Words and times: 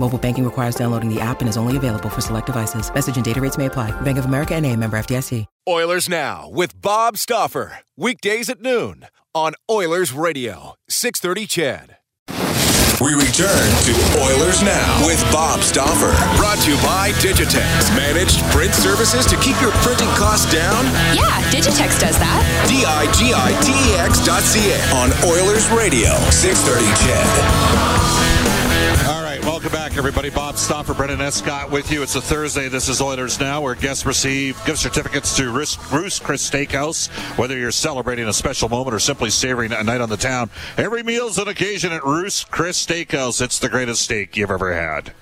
Mobile 0.00 0.18
banking 0.18 0.44
requires 0.46 0.76
downloading 0.76 1.12
the 1.12 1.20
app 1.20 1.40
and 1.40 1.48
is 1.48 1.58
only 1.58 1.76
available 1.76 2.08
for 2.08 2.22
select 2.22 2.46
devices. 2.46 2.92
Message 2.94 3.16
and 3.16 3.24
data 3.24 3.40
rates 3.40 3.58
may 3.58 3.66
apply. 3.66 3.92
Bank 4.00 4.16
of 4.16 4.24
America 4.24 4.54
and 4.54 4.64
a 4.64 4.74
member 4.74 4.98
FDIC. 4.98 5.44
Oilers 5.68 6.08
Now 6.08 6.48
with 6.48 6.80
Bob 6.80 7.18
Stauffer. 7.18 7.80
Weekdays 7.98 8.48
at 8.48 8.62
noon 8.62 9.06
on 9.34 9.52
Oilers 9.70 10.12
Radio, 10.14 10.74
630 10.88 11.46
CHED. 11.46 11.96
We 13.00 13.14
return 13.14 13.68
to 13.88 13.92
Oilers 14.20 14.62
Now 14.62 15.06
with 15.06 15.20
Bob 15.32 15.60
Stauffer. 15.60 16.12
Brought 16.36 16.58
to 16.64 16.70
you 16.72 16.76
by 16.84 17.12
Digitex. 17.20 17.88
Managed 17.96 18.40
print 18.52 18.74
services 18.74 19.26
to 19.26 19.36
keep 19.36 19.60
your 19.60 19.72
printing 19.84 20.08
costs 20.16 20.52
down? 20.52 20.84
Yeah, 21.16 21.40
Digitex 21.52 22.00
does 22.00 22.16
that. 22.20 22.40
D-I-G-I-T-E-X 22.68 24.24
dot 24.24 24.42
C-A 24.42 24.80
on 24.96 25.12
Oilers 25.28 25.68
Radio, 25.70 26.12
630 26.28 26.88
CHED. 27.04 27.69
Back, 29.90 29.98
everybody. 29.98 30.30
Bob 30.30 30.56
Stauffer, 30.56 30.94
Brendan 30.94 31.20
Escott 31.20 31.68
with 31.68 31.90
you. 31.90 32.00
It's 32.04 32.14
a 32.14 32.20
Thursday. 32.20 32.68
This 32.68 32.88
is 32.88 33.00
Oilers 33.00 33.40
Now, 33.40 33.60
where 33.60 33.74
guests 33.74 34.06
receive 34.06 34.56
gift 34.64 34.78
certificates 34.78 35.36
to 35.36 35.50
Ruth's 35.50 36.20
Chris 36.20 36.48
Steakhouse. 36.48 37.08
Whether 37.36 37.58
you're 37.58 37.72
celebrating 37.72 38.28
a 38.28 38.32
special 38.32 38.68
moment 38.68 38.94
or 38.94 39.00
simply 39.00 39.30
savoring 39.30 39.72
a 39.72 39.82
night 39.82 40.00
on 40.00 40.08
the 40.08 40.16
town, 40.16 40.48
every 40.76 41.02
meal's 41.02 41.38
an 41.38 41.48
occasion 41.48 41.90
at 41.90 42.04
Ruth's 42.04 42.44
Chris 42.44 42.86
Steakhouse. 42.86 43.42
It's 43.42 43.58
the 43.58 43.68
greatest 43.68 44.02
steak 44.02 44.36
you've 44.36 44.52
ever 44.52 44.72
had. 44.72 45.12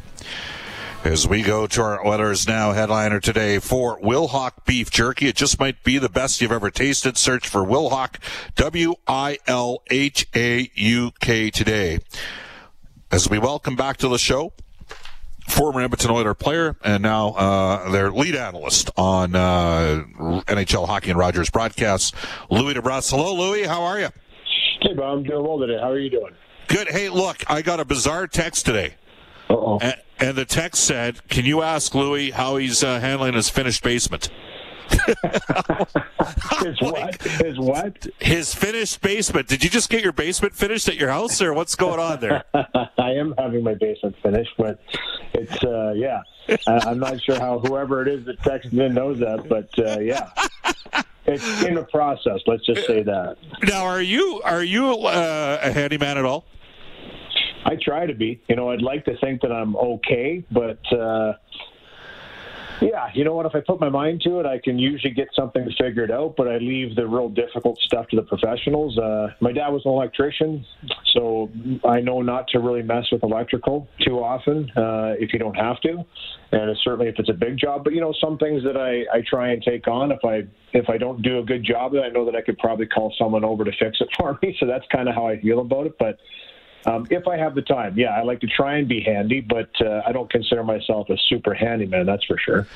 As 1.02 1.26
we 1.26 1.40
go 1.40 1.66
to 1.66 1.80
our 1.80 2.06
Oilers 2.06 2.46
Now 2.46 2.72
headliner 2.72 3.20
today 3.20 3.60
for 3.60 3.98
Wilhauk 4.00 4.66
Beef 4.66 4.90
Jerky. 4.90 5.28
It 5.28 5.36
just 5.36 5.58
might 5.58 5.82
be 5.82 5.96
the 5.96 6.10
best 6.10 6.42
you've 6.42 6.52
ever 6.52 6.70
tasted. 6.70 7.16
Search 7.16 7.48
for 7.48 7.62
Wilhauk, 7.62 8.16
W 8.56 8.96
I 9.06 9.38
L 9.46 9.80
H 9.90 10.26
A 10.36 10.70
U 10.74 11.12
K 11.20 11.48
today. 11.48 12.00
As 13.10 13.28
we 13.30 13.38
welcome 13.38 13.74
back 13.74 13.96
to 13.98 14.08
the 14.08 14.18
show, 14.18 14.52
former 15.48 15.80
Edmonton 15.80 16.10
Oilers 16.10 16.36
player 16.38 16.76
and 16.84 17.02
now 17.02 17.30
uh, 17.30 17.90
their 17.90 18.10
lead 18.10 18.36
analyst 18.36 18.90
on 18.98 19.34
uh, 19.34 20.04
NHL 20.46 20.86
hockey 20.86 21.10
and 21.10 21.18
Rogers 21.18 21.48
broadcasts, 21.48 22.12
Louis 22.50 22.74
DeBrusk. 22.74 23.10
Hello, 23.10 23.34
Louis. 23.34 23.62
How 23.64 23.82
are 23.82 23.98
you? 23.98 24.08
Hey, 24.82 24.92
Bob. 24.92 25.18
I'm 25.18 25.24
doing 25.24 25.42
well 25.42 25.58
today. 25.58 25.78
How 25.80 25.90
are 25.90 25.98
you 25.98 26.10
doing? 26.10 26.34
Good. 26.66 26.88
Hey, 26.88 27.08
look, 27.08 27.42
I 27.50 27.62
got 27.62 27.80
a 27.80 27.86
bizarre 27.86 28.26
text 28.26 28.66
today. 28.66 28.96
Uh-oh. 29.48 29.78
And, 29.80 29.94
and 30.20 30.36
the 30.36 30.44
text 30.44 30.84
said, 30.84 31.26
"Can 31.28 31.46
you 31.46 31.62
ask 31.62 31.94
Louis 31.94 32.32
how 32.32 32.56
he's 32.58 32.84
uh, 32.84 33.00
handling 33.00 33.32
his 33.32 33.48
finished 33.48 33.82
basement?" 33.82 34.28
His 36.60 36.80
what? 36.80 37.22
His 37.22 37.58
what? 37.58 38.06
His 38.18 38.54
finished 38.54 39.00
basement. 39.00 39.48
Did 39.48 39.62
you 39.64 39.70
just 39.70 39.90
get 39.90 40.02
your 40.02 40.12
basement 40.12 40.54
finished 40.54 40.88
at 40.88 40.96
your 40.96 41.10
house, 41.10 41.40
or 41.40 41.52
what's 41.54 41.74
going 41.74 42.00
on 42.00 42.20
there? 42.20 42.44
I 42.54 43.12
am 43.12 43.34
having 43.38 43.62
my 43.62 43.74
basement 43.74 44.16
finished, 44.22 44.52
but 44.58 44.80
it's 45.34 45.62
uh, 45.64 45.92
yeah. 45.96 46.22
I, 46.66 46.80
I'm 46.86 46.98
not 46.98 47.20
sure 47.22 47.38
how 47.38 47.58
whoever 47.60 48.02
it 48.02 48.08
is 48.08 48.24
that 48.26 48.38
texted 48.40 48.78
in 48.78 48.94
knows 48.94 49.18
that, 49.20 49.48
but 49.48 49.68
uh, 49.78 50.00
yeah. 50.00 50.30
It's 51.26 51.62
in 51.62 51.74
the 51.74 51.84
process. 51.84 52.40
Let's 52.46 52.64
just 52.64 52.86
say 52.86 53.02
that. 53.02 53.36
Now, 53.62 53.84
are 53.84 54.00
you 54.00 54.40
are 54.44 54.62
you 54.62 54.94
uh, 54.94 55.58
a 55.62 55.70
handyman 55.72 56.16
at 56.16 56.24
all? 56.24 56.46
I 57.66 57.76
try 57.76 58.06
to 58.06 58.14
be. 58.14 58.40
You 58.48 58.56
know, 58.56 58.70
I'd 58.70 58.80
like 58.80 59.04
to 59.04 59.16
think 59.18 59.42
that 59.42 59.52
I'm 59.52 59.76
okay, 59.76 60.42
but 60.50 60.80
uh, 60.90 61.34
yeah, 62.80 63.08
you 63.14 63.24
know 63.24 63.34
what? 63.34 63.46
If 63.46 63.54
I 63.54 63.60
put 63.60 63.80
my 63.80 63.88
mind 63.88 64.20
to 64.22 64.40
it, 64.40 64.46
I 64.46 64.58
can 64.58 64.78
usually 64.78 65.12
get 65.12 65.28
something 65.34 65.68
figured 65.78 66.10
out. 66.10 66.34
But 66.36 66.48
I 66.48 66.58
leave 66.58 66.96
the 66.96 67.06
real 67.06 67.28
difficult 67.28 67.78
stuff 67.78 68.08
to 68.08 68.16
the 68.16 68.22
professionals. 68.22 68.98
Uh, 68.98 69.28
my 69.40 69.52
dad 69.52 69.68
was 69.68 69.82
an 69.84 69.92
electrician, 69.92 70.64
so 71.14 71.50
I 71.84 72.00
know 72.00 72.22
not 72.22 72.48
to 72.48 72.60
really 72.60 72.82
mess 72.82 73.04
with 73.10 73.22
electrical 73.22 73.88
too 74.04 74.18
often 74.18 74.70
uh, 74.76 75.14
if 75.18 75.32
you 75.32 75.38
don't 75.38 75.56
have 75.56 75.80
to, 75.82 76.04
and 76.52 76.76
certainly 76.82 77.08
if 77.08 77.16
it's 77.18 77.30
a 77.30 77.34
big 77.34 77.58
job. 77.58 77.84
But 77.84 77.94
you 77.94 78.00
know, 78.00 78.14
some 78.20 78.38
things 78.38 78.62
that 78.64 78.76
I, 78.76 79.16
I 79.16 79.22
try 79.28 79.52
and 79.52 79.62
take 79.62 79.86
on. 79.88 80.12
If 80.12 80.24
I 80.24 80.42
if 80.72 80.88
I 80.88 80.98
don't 80.98 81.22
do 81.22 81.38
a 81.38 81.42
good 81.42 81.64
job, 81.64 81.92
I 81.94 82.08
know 82.08 82.24
that 82.24 82.36
I 82.36 82.42
could 82.42 82.58
probably 82.58 82.86
call 82.86 83.14
someone 83.18 83.44
over 83.44 83.64
to 83.64 83.72
fix 83.78 84.00
it 84.00 84.08
for 84.18 84.38
me. 84.42 84.56
So 84.60 84.66
that's 84.66 84.84
kind 84.92 85.08
of 85.08 85.14
how 85.14 85.26
I 85.26 85.40
feel 85.40 85.60
about 85.60 85.86
it. 85.86 85.96
But 85.98 86.18
um, 86.86 87.06
if 87.10 87.26
I 87.26 87.36
have 87.36 87.54
the 87.54 87.62
time, 87.62 87.98
yeah, 87.98 88.10
I 88.10 88.22
like 88.22 88.40
to 88.40 88.46
try 88.46 88.76
and 88.76 88.88
be 88.88 89.00
handy, 89.00 89.40
but 89.40 89.70
uh, 89.80 90.02
I 90.06 90.12
don't 90.12 90.30
consider 90.30 90.64
myself 90.64 91.08
a 91.10 91.16
super 91.28 91.54
handyman. 91.54 92.06
That's 92.06 92.24
for 92.24 92.38
sure. 92.38 92.66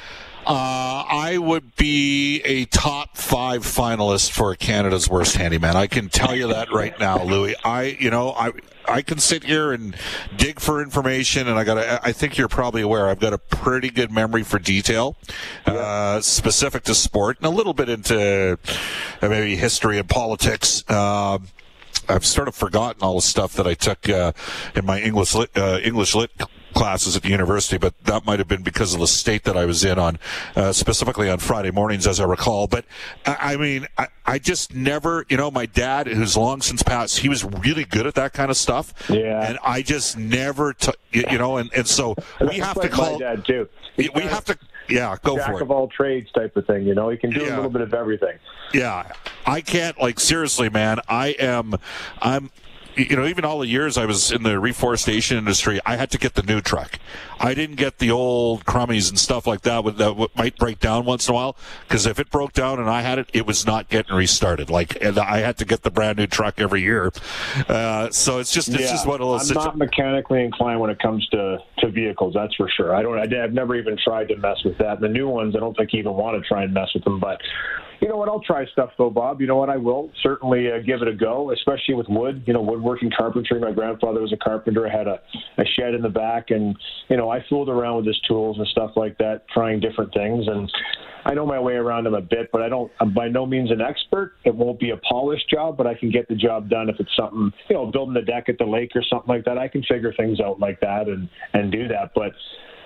Uh, 0.45 1.05
I 1.09 1.39
would 1.39 1.77
be 1.77 2.41
a 2.45 2.65
top 2.65 3.17
five 3.17 3.63
finalist 3.63 4.33
for 4.33 4.57
Canada's 4.57 5.09
worst 5.09 5.37
handyman. 5.37 5.77
I 5.77 5.87
can 5.87 6.09
tell 6.09 6.35
you 6.35 6.49
that 6.49 6.73
right 6.73 6.99
now, 6.99 7.23
Louis. 7.23 7.55
I, 7.65 7.97
you 7.99 8.11
know, 8.11 8.33
I. 8.33 8.53
I 8.85 9.03
can 9.03 9.19
sit 9.19 9.45
here 9.45 9.71
and 9.71 9.95
dig 10.37 10.59
for 10.59 10.83
information, 10.83 11.47
and 11.47 11.57
I 11.57 11.63
got. 11.63 11.79
I 12.05 12.11
think 12.11 12.37
you're 12.37 12.49
probably 12.49 12.83
aware. 12.83 13.09
I've 13.09 13.21
got 13.21 13.33
a 13.33 13.39
pretty 13.39 13.91
good 13.91 14.11
memory 14.11 14.43
for 14.43 14.59
detail, 14.59 15.17
yeah. 15.69 15.75
uh, 15.75 16.21
specific 16.21 16.83
to 16.85 16.95
sport, 16.97 17.37
and 17.37 17.47
a 17.47 17.51
little 17.51 17.75
bit 17.75 17.89
into 17.89 18.59
uh, 19.23 19.29
maybe 19.29 19.55
history 19.55 20.01
and 20.01 20.09
politics. 20.09 20.83
Uh, 20.89 21.39
I've 22.09 22.27
sort 22.27 22.49
of 22.49 22.55
forgotten 22.55 23.03
all 23.03 23.17
the 23.17 23.23
stuff 23.23 23.55
that 23.55 23.67
I 23.67 23.75
took 23.75 24.09
uh, 24.09 24.33
in 24.75 24.85
my 24.85 25.01
English 25.01 25.35
lit, 25.35 25.51
uh, 25.57 25.79
English 25.83 26.15
lit 26.15 26.31
classes 26.73 27.17
at 27.17 27.23
the 27.23 27.29
university, 27.29 27.79
but 27.79 27.97
that 28.05 28.25
might 28.25 28.39
have 28.39 28.49
been 28.49 28.63
because 28.63 28.95
of 28.95 29.01
the 29.01 29.07
state 29.07 29.45
that 29.45 29.57
I 29.57 29.65
was 29.65 29.85
in 29.85 29.99
on, 29.99 30.19
uh, 30.57 30.73
specifically 30.73 31.29
on 31.29 31.39
Friday 31.39 31.71
mornings, 31.71 32.07
as 32.07 32.19
I 32.21 32.25
recall. 32.25 32.67
But 32.67 32.85
I, 33.27 33.37
I 33.55 33.57
mean, 33.57 33.87
I, 33.99 34.09
I, 34.25 34.39
just 34.39 34.75
never, 34.75 35.27
you 35.29 35.37
know, 35.37 35.51
my 35.51 35.67
dad, 35.67 36.07
who's 36.07 36.37
long 36.37 36.63
since 36.63 36.83
passed, 36.83 37.19
he 37.19 37.29
was 37.29 37.45
really 37.45 37.85
good 37.85 38.07
at 38.07 38.15
that 38.15 38.33
kind 38.33 38.51
of 38.51 38.57
stuff. 38.57 38.95
Yeah. 39.09 39.47
And 39.47 39.59
I 39.65 39.83
just 39.83 40.19
never, 40.19 40.73
t- 40.73 40.93
you 41.13 41.39
know, 41.39 41.59
and, 41.59 41.71
and 41.75 41.87
so 41.87 42.17
we 42.41 42.57
have 42.59 42.77
like 42.77 42.91
to 42.91 42.97
call. 42.97 43.13
My 43.13 43.19
dad 43.19 43.45
too. 43.45 43.69
we 43.97 44.23
have 44.23 44.45
to. 44.47 44.59
Yeah, 44.95 45.17
go 45.23 45.37
Jack 45.37 45.51
for 45.51 45.57
it. 45.57 45.63
of 45.63 45.71
all 45.71 45.89
trades 45.89 46.31
type 46.33 46.57
of 46.57 46.67
thing. 46.67 46.87
You 46.87 46.95
know, 46.95 47.09
he 47.09 47.17
can 47.17 47.31
do 47.31 47.41
Yeah. 47.41 47.55
a 47.55 47.57
little 47.57 47.71
bit 47.71 47.83
of 47.83 47.95
everything. 47.95 48.39
Yeah, 48.73 49.11
I 49.47 49.61
can't 49.61 50.01
like 50.01 50.19
seriously, 50.21 50.69
man. 50.71 50.99
I 51.09 51.29
am, 51.39 51.75
I'm. 52.21 52.51
You 52.95 53.17
know, 53.17 53.27
even 53.27 53.45
all 53.45 53.61
the 53.61 53.69
years 53.69 53.97
I 53.97 54.05
was 54.05 54.31
in 54.31 54.43
the 54.43 54.59
reforestation 54.59 55.39
industry, 55.39 55.81
I 55.87 55.97
had 55.97 56.11
to 56.11 56.19
get 56.19 56.35
the 56.35 56.43
new 56.43 56.61
truck. 56.61 56.99
I 57.41 57.55
didn't 57.55 57.77
get 57.77 57.99
the 57.99 58.11
old 58.11 58.65
crummies 58.67 59.09
and 59.09 59.19
stuff 59.19 59.47
like 59.47 59.63
that 59.63 59.83
that 59.97 60.31
might 60.37 60.57
break 60.59 60.79
down 60.79 61.05
once 61.07 61.27
in 61.27 61.33
a 61.33 61.35
while. 61.35 61.57
Because 61.89 62.07
if 62.07 62.19
it 62.19 62.31
broke 62.31 62.53
down 62.53 62.79
and 62.79 62.91
I 62.91 63.01
had 63.01 63.19
it, 63.19 63.31
it 63.33 63.47
was 63.47 63.67
not 63.67 63.89
getting 63.89 64.15
restarted. 64.15 64.69
Like, 64.69 65.03
and 65.03 65.19
I 65.19 65.39
had 65.39 65.57
to 65.59 65.65
get 65.65 65.83
the 65.83 65.91
brand 65.91 66.19
new 66.19 66.27
truck 66.27 66.61
every 66.61 66.83
year. 66.83 67.13
Uh, 67.67 68.11
so 68.11 68.39
it's 68.39 68.53
just, 68.53 68.69
it's 68.69 68.81
yeah, 68.81 68.91
just 68.91 69.07
one 69.07 69.21
of 69.21 69.27
those. 69.29 69.41
I'm 69.43 69.47
situ- 69.49 69.61
not 69.61 69.79
mechanically 69.79 70.45
inclined 70.45 70.81
when 70.81 70.91
it 70.91 70.99
comes 70.99 71.27
to, 71.29 71.59
to 71.79 71.91
vehicles. 71.91 72.35
That's 72.35 72.55
for 72.57 72.69
sure. 72.69 72.95
I 72.95 73.03
don't. 73.03 73.19
I, 73.19 73.43
I've 73.43 73.55
never 73.55 73.75
even 73.75 73.97
tried 74.03 74.29
to 74.29 74.37
mess 74.37 74.63
with 74.65 74.77
that. 74.79 75.01
The 75.01 75.09
new 75.09 75.29
ones, 75.29 75.57
I 75.57 75.61
don't 75.61 75.77
think 75.77 75.93
you 75.93 76.01
even 76.01 76.13
want 76.13 76.41
to 76.41 76.47
try 76.47 76.63
and 76.63 76.75
mess 76.75 76.93
with 76.95 77.05
them. 77.05 77.21
But 77.21 77.41
you 78.03 78.09
know 78.09 78.17
what? 78.17 78.29
I'll 78.29 78.43
try 78.43 78.67
stuff 78.67 78.91
though, 78.99 79.11
Bob. 79.11 79.41
You 79.41 79.47
know 79.47 79.57
what? 79.57 79.71
I 79.71 79.77
will 79.77 80.11
certainly 80.25 80.67
uh, 80.71 80.79
give 80.85 81.03
it 81.03 81.09
a 81.09 81.15
go, 81.15 81.53
especially 81.53 81.95
with 81.95 82.09
wood. 82.09 82.43
You 82.47 82.53
know, 82.53 82.61
woodworking 82.61 83.13
carpentry. 83.17 83.61
My 83.61 83.71
grandfather 83.71 84.21
was 84.21 84.33
a 84.33 84.37
carpenter. 84.37 84.89
I 84.89 84.91
had 84.91 85.07
a, 85.07 85.21
a 85.59 85.65
shed 85.77 85.95
in 85.95 86.03
the 86.03 86.09
back, 86.09 86.51
and 86.51 86.77
you 87.09 87.17
know, 87.17 87.31
I 87.31 87.45
fooled 87.49 87.69
around 87.69 87.99
with 87.99 88.07
his 88.07 88.21
tools 88.27 88.59
and 88.59 88.67
stuff 88.67 88.91
like 88.97 89.17
that, 89.19 89.47
trying 89.55 89.79
different 89.79 90.13
things. 90.13 90.49
And 90.49 90.71
I 91.25 91.35
know 91.35 91.47
my 91.47 91.61
way 91.61 91.75
around 91.75 92.05
them 92.05 92.15
a 92.15 92.21
bit, 92.21 92.51
but 92.51 92.61
I 92.61 92.69
don't. 92.69 92.91
I'm 92.99 93.15
by 93.15 93.29
no 93.29 93.47
means 93.47 93.71
an 93.71 93.81
expert. 93.81 94.33
It 94.45 94.55
won't 94.55 94.81
be 94.81 94.91
a 94.91 94.97
polished 94.97 95.49
job, 95.49 95.77
but 95.77 95.87
I 95.87 95.95
can 95.95 96.11
get 96.11 96.29
the 96.29 96.35
job 96.35 96.69
done 96.69 96.89
if 96.89 96.97
it's 96.99 97.15
something, 97.17 97.53
you 97.71 97.77
know, 97.77 97.87
building 97.87 98.17
a 98.17 98.25
deck 98.25 98.49
at 98.49 98.59
the 98.59 98.65
lake 98.65 98.91
or 98.97 99.03
something 99.09 99.29
like 99.29 99.45
that. 99.45 99.59
I 99.59 99.69
can 99.69 99.83
figure 99.85 100.13
things 100.17 100.41
out 100.41 100.59
like 100.59 100.81
that 100.81 101.07
and 101.07 101.29
and 101.55 101.71
do 101.71 101.87
that. 101.87 102.11
But 102.17 102.33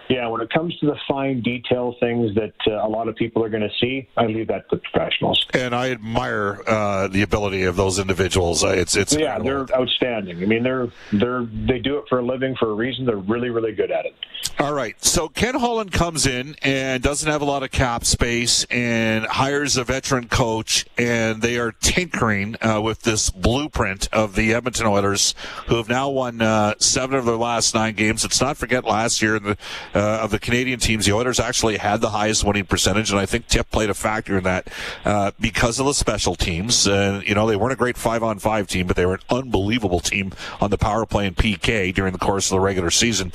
yeah, 0.09 0.29
when 0.29 0.41
it 0.41 0.51
comes 0.51 0.77
to 0.79 0.87
the 0.87 0.97
fine 1.09 1.41
detail 1.41 1.95
things 2.01 2.35
that 2.35 2.55
uh, 2.67 2.87
a 2.87 2.89
lot 2.89 3.09
of 3.09 3.17
people 3.17 3.45
are 3.45 3.49
going 3.49 3.63
to 3.63 3.75
see, 3.81 4.09
I 4.17 4.27
leave 4.27 4.49
that 4.49 4.69
to 4.71 4.77
professionals. 4.77 5.45
And 5.53 5.75
I 5.75 5.91
admire 5.91 6.61
uh, 6.67 7.09
the 7.09 7.23
ability 7.23 7.65
of 7.65 7.77
those 7.77 7.99
individuals. 7.99 8.63
Uh, 8.63 8.69
it's 8.69 8.97
it's 8.97 9.17
yeah, 9.17 9.39
they're 9.39 9.67
outstanding. 9.75 10.43
I 10.43 10.47
mean, 10.47 10.63
they're 10.63 10.89
they're 11.13 11.45
they 11.45 11.79
do 11.79 11.99
it 11.99 12.05
for 12.09 12.19
a 12.19 12.25
living 12.25 12.55
for 12.57 12.71
a 12.71 12.75
reason. 12.75 13.05
They're 13.05 13.17
really 13.17 13.51
really 13.51 13.73
good 13.73 13.91
at 13.91 14.07
it. 14.07 14.15
All 14.59 14.73
right, 14.73 14.97
so 15.05 15.29
Ken 15.29 15.55
Holland 15.55 15.93
comes 15.93 16.27
in 16.27 16.57
and 16.63 17.03
doesn't 17.03 17.31
have 17.31 17.43
a 17.43 17.45
lot 17.45 17.63
of 17.63 17.71
cap 17.71 18.07
space 18.07 18.65
and 18.71 19.27
hires 19.27 19.77
a 19.77 19.85
veteran 19.85 20.29
coach, 20.29 20.87
and 20.97 21.43
they 21.43 21.59
are 21.59 21.73
tinkering 21.73 22.57
uh, 22.63 22.81
with 22.81 23.03
this 23.03 23.29
blueprint 23.29 24.09
of 24.15 24.35
the 24.35 24.55
Edmonton 24.55 24.87
Oilers, 24.87 25.35
who 25.67 25.77
have 25.77 25.91
now 25.91 26.09
won 26.09 26.41
uh, 26.41 26.73
seven 26.79 27.19
of 27.19 27.27
their 27.27 27.37
last 27.37 27.75
nine 27.75 27.97
games. 27.97 28.25
Let's 28.25 28.41
not 28.41 28.57
forget 28.57 28.85
last 28.85 29.21
year 29.21 29.39
the 29.39 29.59
uh, 29.95 30.21
of 30.23 30.31
the 30.31 30.39
Canadian 30.39 30.81
teams, 30.81 31.05
the 31.05 31.13
Oilers 31.13 31.39
actually 31.39 31.77
had 31.77 32.01
the 32.01 32.09
highest 32.09 32.43
winning 32.43 32.65
percentage, 32.65 33.11
and 33.11 33.21
I 33.21 33.27
think 33.27 33.49
Tip 33.49 33.71
played 33.71 33.91
a 33.91 33.95
factor 33.95 34.39
in 34.39 34.45
that 34.45 34.69
uh, 35.05 35.33
because 35.39 35.79
of 35.79 35.85
the 35.85 35.93
special 35.93 36.35
teams. 36.35 36.87
You 36.87 37.35
know, 37.35 37.47
they 37.47 37.57
weren't 37.57 37.75
a 37.75 37.77
great 37.77 37.99
five-on-five 37.99 38.69
team, 38.69 38.87
but 38.87 38.97
they 38.97 39.05
were 39.05 39.17
an 39.17 39.21
unbelievable 39.29 40.01
team 40.01 40.33
on 40.63 40.71
the 40.71 40.79
power 40.79 41.05
play 41.05 41.27
and 41.27 41.37
PK 41.37 41.93
during 41.93 42.15
the 42.15 42.19
course 42.19 42.47
of 42.47 42.55
the 42.55 42.61
regular 42.61 42.91
season. 42.91 43.33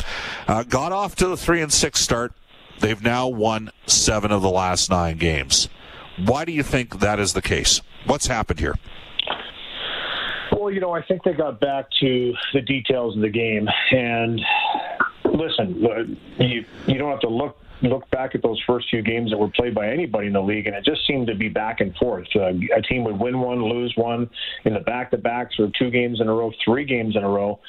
Uh, 0.48 0.64
got 0.64 0.92
off 0.92 1.11
to 1.16 1.28
the 1.28 1.38
three 1.38 1.62
and 1.62 1.72
six 1.72 2.00
start. 2.00 2.34
They've 2.80 3.02
now 3.02 3.28
won 3.28 3.70
seven 3.86 4.32
of 4.32 4.42
the 4.42 4.50
last 4.50 4.90
nine 4.90 5.18
games. 5.18 5.70
Why 6.18 6.46
do 6.46 6.52
you 6.52 6.64
think 6.64 7.00
that 7.00 7.20
is 7.20 7.34
the 7.34 7.42
case? 7.42 7.82
What's 8.06 8.28
happened 8.28 8.60
here? 8.60 8.76
Well, 10.52 10.72
you 10.72 10.80
know, 10.80 10.92
I 10.92 11.02
think 11.02 11.24
they 11.24 11.34
got 11.34 11.60
back 11.60 11.86
to 12.02 12.34
the 12.54 12.62
details 12.62 13.16
of 13.16 13.22
the 13.22 13.30
game, 13.30 13.68
and 13.92 14.42
listen, 15.26 15.86
uh, 15.86 16.44
you 16.44 16.66
you 16.88 16.98
don't 16.98 17.10
have 17.10 17.22
to 17.22 17.30
look 17.30 17.58
look 17.82 18.10
back 18.12 18.36
at 18.36 18.44
those 18.44 18.62
first 18.68 18.90
few 18.90 19.02
games 19.02 19.32
that 19.32 19.38
were 19.38 19.50
played 19.50 19.74
by 19.74 19.90
anybody 19.90 20.28
in 20.28 20.34
the 20.34 20.42
league, 20.42 20.68
and 20.68 20.76
it 20.76 20.86
just 20.86 21.06
seemed 21.08 21.28
to 21.28 21.36
be 21.36 21.50
back 21.50 21.82
and 21.82 21.96
forth. 21.96 22.28
Uh, 22.36 22.52
a 22.76 22.82
team 22.82 23.04
would 23.04 23.20
win 23.20 23.40
one, 23.40 23.64
lose 23.64 23.94
one 23.96 24.30
in 24.66 24.74
the 24.74 24.80
back-to-backs, 24.82 25.56
or 25.60 25.72
two 25.80 25.90
games 25.90 26.22
in 26.22 26.28
a 26.28 26.34
row, 26.34 26.52
three 26.64 26.86
games 26.86 27.16
in 27.16 27.24
a 27.24 27.30
row. 27.30 27.60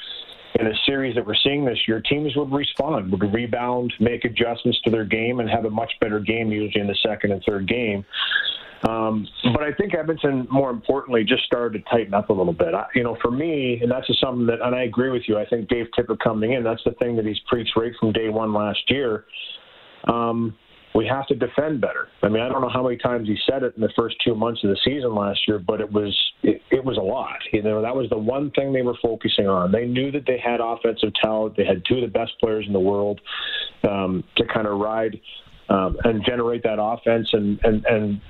In 0.59 0.67
a 0.67 0.73
series 0.85 1.15
that 1.15 1.25
we're 1.25 1.35
seeing 1.43 1.65
this 1.65 1.79
year, 1.87 1.99
teams 2.01 2.35
would 2.35 2.51
respond, 2.51 3.11
would 3.11 3.33
rebound, 3.33 3.91
make 3.99 4.23
adjustments 4.23 4.79
to 4.83 4.91
their 4.91 5.05
game, 5.05 5.39
and 5.39 5.49
have 5.49 5.65
a 5.65 5.69
much 5.69 5.91
better 5.99 6.19
game 6.19 6.51
usually 6.51 6.81
in 6.81 6.87
the 6.87 6.97
second 7.03 7.31
and 7.31 7.43
third 7.47 7.67
game. 7.67 8.05
Um, 8.87 9.27
but 9.53 9.63
I 9.63 9.71
think 9.71 9.95
Edmonton, 9.95 10.45
more 10.51 10.69
importantly, 10.69 11.23
just 11.23 11.43
started 11.43 11.79
to 11.79 11.89
tighten 11.89 12.13
up 12.13 12.29
a 12.29 12.33
little 12.33 12.53
bit. 12.53 12.73
I, 12.73 12.85
you 12.93 13.03
know, 13.03 13.17
for 13.21 13.31
me, 13.31 13.79
and 13.81 13.89
that's 13.89 14.05
just 14.07 14.19
something 14.19 14.45
that, 14.47 14.61
and 14.61 14.75
I 14.75 14.83
agree 14.83 15.09
with 15.09 15.23
you. 15.27 15.39
I 15.39 15.45
think 15.45 15.69
Dave 15.69 15.87
Tippett 15.97 16.19
coming 16.19 16.53
in, 16.53 16.63
that's 16.63 16.83
the 16.83 16.91
thing 16.91 17.15
that 17.15 17.25
he's 17.25 17.39
preached 17.47 17.71
right 17.77 17.93
from 17.99 18.11
day 18.11 18.29
one 18.29 18.53
last 18.53 18.81
year. 18.89 19.25
Um, 20.05 20.55
we 20.95 21.07
have 21.07 21.25
to 21.27 21.35
defend 21.35 21.81
better. 21.81 22.07
I 22.21 22.29
mean, 22.29 22.43
I 22.43 22.49
don't 22.49 22.61
know 22.61 22.69
how 22.69 22.83
many 22.83 22.97
times 22.97 23.27
he 23.27 23.37
said 23.49 23.63
it 23.63 23.73
in 23.75 23.81
the 23.81 23.91
first 23.95 24.15
two 24.23 24.35
months 24.35 24.63
of 24.63 24.69
the 24.69 24.77
season 24.83 25.15
last 25.15 25.39
year, 25.47 25.59
but 25.59 25.81
it 25.81 25.91
was 25.91 26.15
it, 26.43 26.61
it 26.71 26.83
was 26.83 26.97
a 26.97 27.01
lot. 27.01 27.39
You 27.51 27.63
know, 27.63 27.81
that 27.81 27.95
was 27.95 28.09
the 28.09 28.17
one 28.17 28.51
thing 28.51 28.73
they 28.73 28.81
were 28.81 28.97
focusing 29.01 29.47
on. 29.47 29.71
They 29.71 29.85
knew 29.85 30.11
that 30.11 30.25
they 30.27 30.37
had 30.37 30.59
offensive 30.59 31.09
talent. 31.21 31.57
They 31.57 31.65
had 31.65 31.83
two 31.87 31.95
of 31.95 32.01
the 32.01 32.07
best 32.07 32.33
players 32.39 32.65
in 32.67 32.73
the 32.73 32.79
world 32.79 33.21
um, 33.87 34.23
to 34.37 34.45
kind 34.45 34.67
of 34.67 34.79
ride 34.79 35.19
um, 35.69 35.97
and 36.03 36.23
generate 36.25 36.63
that 36.63 36.77
offense 36.79 37.27
and 37.33 37.59
and 37.63 37.85
and 37.85 38.21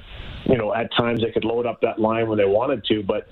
you 0.45 0.57
know, 0.57 0.73
at 0.73 0.89
times 0.95 1.21
they 1.21 1.31
could 1.31 1.45
load 1.45 1.65
up 1.65 1.81
that 1.81 1.99
line 1.99 2.27
when 2.27 2.37
they 2.37 2.45
wanted 2.45 2.83
to, 2.85 3.01
but 3.03 3.27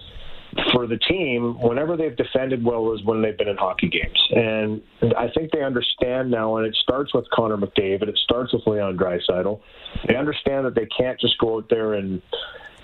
for 0.73 0.85
the 0.85 0.97
team, 0.97 1.55
whenever 1.61 1.95
they've 1.95 2.15
defended 2.15 2.63
well 2.63 2.93
is 2.93 3.03
when 3.05 3.21
they've 3.21 3.37
been 3.37 3.47
in 3.47 3.57
hockey 3.57 3.87
games. 3.87 4.19
And 4.31 4.81
I 5.17 5.29
think 5.35 5.51
they 5.51 5.63
understand 5.63 6.29
now, 6.29 6.57
and 6.57 6.67
it 6.67 6.75
starts 6.81 7.13
with 7.13 7.25
Connor 7.33 7.57
McDavid, 7.57 8.09
it 8.09 8.19
starts 8.23 8.53
with 8.53 8.63
Leon 8.67 8.97
Draisaitl. 8.97 9.61
They 10.07 10.15
understand 10.15 10.65
that 10.65 10.75
they 10.75 10.87
can't 10.87 11.19
just 11.19 11.37
go 11.37 11.57
out 11.57 11.67
there 11.69 11.93
and 11.93 12.21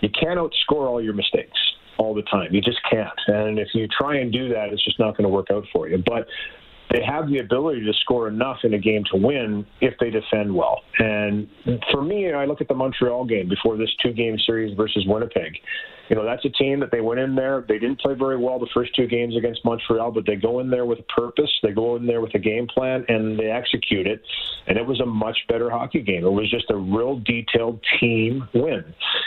you 0.02 0.10
can't 0.10 0.40
outscore 0.40 0.88
all 0.88 1.02
your 1.02 1.14
mistakes 1.14 1.58
all 1.98 2.14
the 2.14 2.22
time. 2.24 2.54
You 2.54 2.62
just 2.62 2.80
can't. 2.90 3.10
And 3.28 3.60
if 3.60 3.70
you 3.74 3.88
try 3.88 4.18
and 4.20 4.32
do 4.32 4.50
that, 4.50 4.70
it's 4.72 4.84
just 4.84 5.00
not 5.00 5.18
going 5.18 5.24
to 5.24 5.30
work 5.30 5.48
out 5.52 5.66
for 5.74 5.90
you. 5.90 6.02
But 6.06 6.28
they 6.92 7.02
have 7.04 7.28
the 7.28 7.40
ability 7.40 7.84
to 7.84 7.94
score 8.02 8.28
enough 8.28 8.60
in 8.64 8.74
a 8.74 8.80
game 8.80 9.04
to 9.12 9.18
win 9.18 9.66
if 9.82 9.96
they 10.00 10.10
defend 10.10 10.56
well. 10.56 10.82
And 11.00 11.50
for 11.92 12.02
me, 12.02 12.32
I 12.32 12.46
look 12.46 12.62
at 12.62 12.70
the 12.70 12.76
Montreal 12.76 13.26
game 13.26 13.50
before 13.50 13.76
this 13.76 13.90
two 14.02 14.14
game 14.14 14.38
series 14.46 14.76
versus 14.78 15.06
Winnipeg 15.06 15.58
you 16.10 16.16
know, 16.16 16.26
that's 16.26 16.46
a 16.46 16.50
team 16.50 16.80
that 16.80 16.92
they 16.92 17.02
went 17.02 17.20
in 17.20 17.36
there. 17.36 17.66
They 17.68 17.80
didn't 17.80 18.00
play 18.00 18.14
very 18.14 18.38
well 18.38 18.60
the 18.60 18.70
first 18.74 18.96
two 18.96 19.08
games 19.08 19.36
against 19.36 19.64
Montreal, 19.66 20.12
but 20.12 20.26
they 20.26 20.36
go 20.36 20.60
in 20.60 20.70
there 20.70 20.86
with 20.86 21.00
a 21.00 21.04
purpose. 21.04 21.50
They 21.62 21.72
go 21.72 21.96
in 21.96 22.06
there 22.06 22.22
with 22.22 22.34
a 22.36 22.40
game 22.40 22.68
plan, 22.68 23.06
and 23.08 23.38
they 23.38 23.50
execute 23.50 24.08
it. 24.08 24.22
And 24.68 24.78
it 24.78 24.86
was 24.86 25.00
a 25.00 25.06
much 25.06 25.38
better 25.48 25.70
hockey 25.70 26.02
game. 26.02 26.26
It 26.26 26.32
was 26.32 26.50
just 26.50 26.70
a 26.70 26.76
real 26.76 27.20
detailed 27.20 27.80
team 28.00 28.48
win. 28.54 28.84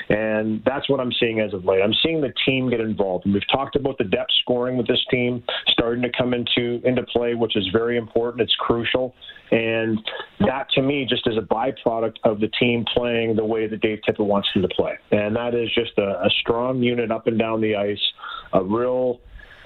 And 0.09 0.62
that's 0.65 0.88
what 0.88 1.00
I'm 1.00 1.12
seeing 1.19 1.41
as 1.41 1.55
of 1.55 1.65
late. 1.65 1.81
I'm 1.82 1.94
seeing 2.03 2.21
the 2.21 2.32
team 2.44 2.71
get 2.71 2.81
involved. 2.81 3.25
And 3.25 3.35
we've 3.35 3.49
talked 3.50 3.76
about 3.76 3.99
the 3.99 4.05
depth 4.05 4.31
scoring 4.43 4.76
with 4.76 4.87
this 4.87 5.05
team 5.11 5.43
starting 5.69 6.03
to 6.03 6.11
come 6.17 6.35
into 6.35 6.81
into 6.85 7.03
play, 7.05 7.35
which 7.35 7.56
is 7.56 7.69
very 7.73 7.97
important. 7.97 8.43
It's 8.43 8.55
crucial. 8.59 9.15
And 9.50 9.99
that, 10.41 10.71
to 10.75 10.83
me, 10.83 11.06
just 11.09 11.26
is 11.26 11.37
a 11.37 11.41
byproduct 11.41 12.17
of 12.25 12.38
the 12.41 12.49
team 12.49 12.85
playing 12.94 13.35
the 13.35 13.44
way 13.44 13.67
that 13.67 13.81
Dave 13.81 13.99
Tippett 14.09 14.25
wants 14.25 14.49
them 14.55 14.62
to 14.62 14.69
play. 14.69 14.97
And 15.11 15.35
that 15.35 15.55
is 15.55 15.69
just 15.75 15.99
a, 15.99 16.25
a 16.25 16.31
strong 16.41 16.70
unit 16.79 17.11
up 17.11 17.27
and 17.27 17.39
down 17.39 17.61
the 17.61 17.77
ice, 17.77 18.13
a 18.53 18.63
real, 18.63 19.21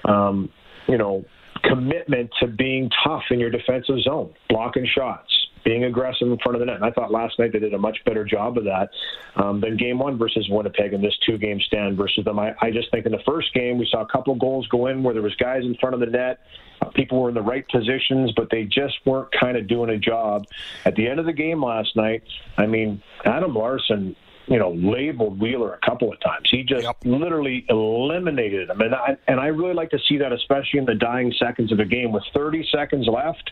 um, 0.05 0.49
you 0.87 0.97
know, 0.97 1.23
commitment 1.63 2.29
to 2.39 2.47
being 2.47 2.89
tough 3.03 3.23
in 3.31 3.39
your 3.39 3.49
defensive 3.49 3.99
zone, 4.01 4.33
blocking 4.49 4.85
shots, 4.85 5.31
being 5.63 5.83
aggressive 5.83 6.27
in 6.27 6.37
front 6.37 6.55
of 6.55 6.59
the 6.59 6.65
net. 6.65 6.75
And 6.75 6.85
I 6.85 6.91
thought 6.91 7.11
last 7.11 7.39
night 7.39 7.51
they 7.51 7.59
did 7.59 7.73
a 7.73 7.77
much 7.77 7.97
better 8.05 8.23
job 8.23 8.57
of 8.57 8.65
that 8.65 8.89
um, 9.35 9.59
than 9.61 9.75
game 9.77 9.97
one 9.97 10.17
versus 10.17 10.47
Winnipeg 10.49 10.93
in 10.93 11.01
this 11.01 11.17
two 11.25 11.37
game 11.37 11.59
stand 11.59 11.97
versus 11.97 12.23
them. 12.23 12.37
I, 12.39 12.53
I 12.61 12.71
just 12.71 12.91
think 12.91 13.05
in 13.05 13.11
the 13.11 13.23
first 13.25 13.53
game 13.53 13.79
we 13.79 13.87
saw 13.89 14.01
a 14.01 14.05
couple 14.05 14.35
goals 14.35 14.67
go 14.67 14.87
in 14.87 15.03
where 15.03 15.13
there 15.13 15.23
was 15.23 15.35
guys 15.35 15.63
in 15.63 15.75
front 15.75 15.95
of 15.95 15.99
the 15.99 16.05
net. 16.05 16.39
People 16.93 17.21
were 17.21 17.29
in 17.29 17.35
the 17.35 17.41
right 17.41 17.67
positions, 17.67 18.31
but 18.35 18.49
they 18.51 18.63
just 18.63 18.95
weren't 19.05 19.29
kind 19.31 19.57
of 19.57 19.67
doing 19.67 19.89
a 19.89 19.97
job. 19.97 20.45
At 20.85 20.95
the 20.95 21.07
end 21.07 21.19
of 21.19 21.25
the 21.25 21.33
game 21.33 21.63
last 21.63 21.95
night, 21.95 22.23
I 22.57 22.67
mean, 22.67 23.01
Adam 23.25 23.55
Larsson 23.55 24.15
you 24.47 24.59
know, 24.59 24.71
labeled 24.71 25.39
Wheeler 25.39 25.73
a 25.73 25.79
couple 25.85 26.11
of 26.11 26.19
times. 26.19 26.47
He 26.49 26.63
just 26.63 26.83
yep. 26.83 26.97
literally 27.03 27.65
eliminated 27.69 28.69
him, 28.69 28.81
and 28.81 28.93
I, 28.93 29.17
and 29.27 29.39
I 29.39 29.47
really 29.47 29.73
like 29.73 29.89
to 29.91 29.99
see 30.07 30.17
that, 30.17 30.31
especially 30.31 30.79
in 30.79 30.85
the 30.85 30.95
dying 30.95 31.33
seconds 31.39 31.71
of 31.71 31.79
a 31.79 31.85
game 31.85 32.11
with 32.11 32.23
30 32.33 32.67
seconds 32.71 33.07
left. 33.07 33.51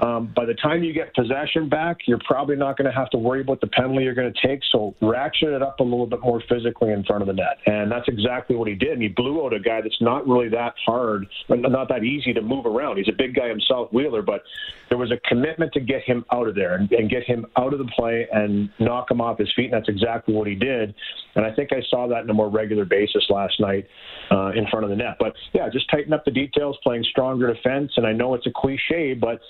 Um, 0.00 0.32
by 0.34 0.44
the 0.44 0.54
time 0.54 0.82
you 0.82 0.92
get 0.92 1.14
possession 1.14 1.68
back, 1.68 1.98
you're 2.06 2.20
probably 2.26 2.56
not 2.56 2.76
going 2.76 2.90
to 2.90 2.96
have 2.96 3.10
to 3.10 3.18
worry 3.18 3.40
about 3.40 3.60
the 3.60 3.68
penalty 3.68 4.04
you're 4.04 4.14
going 4.14 4.32
to 4.32 4.46
take. 4.46 4.60
So 4.72 4.94
ratchet 5.00 5.50
it 5.50 5.62
up 5.62 5.80
a 5.80 5.84
little 5.84 6.06
bit 6.06 6.20
more 6.20 6.42
physically 6.48 6.92
in 6.92 7.04
front 7.04 7.22
of 7.22 7.28
the 7.28 7.34
net, 7.34 7.58
and 7.66 7.90
that's 7.90 8.08
exactly 8.08 8.56
what 8.56 8.68
he 8.68 8.74
did. 8.74 8.92
And 8.92 9.02
he 9.02 9.08
blew 9.08 9.44
out 9.44 9.52
a 9.52 9.60
guy 9.60 9.80
that's 9.80 10.00
not 10.00 10.26
really 10.26 10.48
that 10.50 10.74
hard, 10.84 11.26
not 11.48 11.88
that 11.88 12.04
easy 12.04 12.32
to 12.32 12.42
move 12.42 12.66
around. 12.66 12.96
He's 12.96 13.08
a 13.08 13.16
big 13.16 13.34
guy 13.34 13.48
himself, 13.48 13.92
Wheeler, 13.92 14.22
but 14.22 14.42
there 14.88 14.98
was 14.98 15.10
a 15.10 15.28
commitment 15.28 15.72
to 15.72 15.80
get 15.80 16.02
him 16.02 16.24
out 16.32 16.48
of 16.48 16.54
there 16.54 16.74
and, 16.74 16.90
and 16.92 17.08
get 17.10 17.24
him 17.24 17.46
out 17.56 17.72
of 17.72 17.78
the 17.78 17.90
play 17.96 18.26
and 18.32 18.70
knock 18.78 19.10
him 19.10 19.20
off 19.20 19.38
his 19.38 19.52
feet. 19.54 19.66
And 19.66 19.74
that's 19.74 19.88
exactly 19.88 20.34
what 20.34 20.46
he 20.46 20.54
did. 20.54 20.94
And 21.34 21.44
I 21.44 21.52
think 21.52 21.72
I 21.72 21.82
saw 21.88 22.06
that 22.08 22.18
on 22.18 22.30
a 22.30 22.34
more 22.34 22.48
regular 22.48 22.84
basis 22.84 23.24
last 23.30 23.58
night 23.60 23.86
uh, 24.30 24.50
in 24.54 24.66
front 24.70 24.84
of 24.84 24.90
the 24.90 24.96
net. 24.96 25.16
But 25.18 25.34
yeah, 25.52 25.68
just 25.68 25.90
tighten 25.90 26.12
up 26.12 26.24
the 26.24 26.30
details, 26.30 26.76
playing 26.82 27.04
stronger 27.10 27.52
defense. 27.52 27.92
And 27.96 28.06
I 28.06 28.12
know 28.12 28.34
it's 28.34 28.46
a 28.46 28.52
cliche, 28.54 29.14
but 29.14 29.40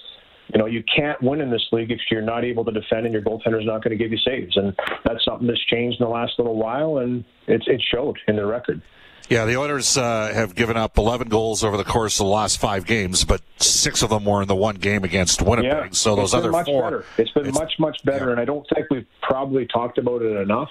you 0.52 0.58
know, 0.58 0.66
you 0.66 0.82
can't 0.94 1.20
win 1.22 1.40
in 1.40 1.50
this 1.50 1.66
league 1.72 1.90
if 1.90 2.00
you're 2.10 2.22
not 2.22 2.44
able 2.44 2.64
to 2.64 2.72
defend 2.72 3.06
and 3.06 3.12
your 3.12 3.22
goaltender's 3.22 3.66
not 3.66 3.82
going 3.82 3.96
to 3.96 4.02
give 4.02 4.12
you 4.12 4.18
saves. 4.18 4.56
And 4.56 4.74
that's 5.04 5.24
something 5.24 5.46
that's 5.46 5.64
changed 5.66 6.00
in 6.00 6.06
the 6.06 6.12
last 6.12 6.32
little 6.38 6.56
while, 6.56 6.98
and 6.98 7.24
it's, 7.46 7.66
it 7.66 7.82
showed 7.90 8.18
in 8.28 8.36
their 8.36 8.46
record. 8.46 8.82
Yeah, 9.30 9.46
the 9.46 9.56
Oilers 9.56 9.96
uh, 9.96 10.30
have 10.34 10.54
given 10.54 10.76
up 10.76 10.98
11 10.98 11.28
goals 11.28 11.64
over 11.64 11.78
the 11.78 11.84
course 11.84 12.20
of 12.20 12.26
the 12.26 12.32
last 12.32 12.58
five 12.58 12.84
games, 12.84 13.24
but 13.24 13.40
six 13.56 14.02
of 14.02 14.10
them 14.10 14.26
were 14.26 14.42
in 14.42 14.48
the 14.48 14.54
one 14.54 14.76
game 14.76 15.02
against 15.02 15.40
Winnipeg. 15.40 15.72
Yeah, 15.72 15.88
so 15.92 16.14
those 16.14 16.34
other 16.34 16.50
much 16.50 16.66
four, 16.66 16.82
better. 16.82 17.04
it's 17.16 17.30
been 17.30 17.46
it's, 17.46 17.58
much 17.58 17.72
much 17.78 17.96
better, 18.04 18.26
yeah. 18.26 18.32
and 18.32 18.40
I 18.40 18.44
don't 18.44 18.66
think 18.74 18.88
we've 18.90 19.06
probably 19.22 19.66
talked 19.66 19.96
about 19.96 20.20
it 20.20 20.36
enough. 20.36 20.68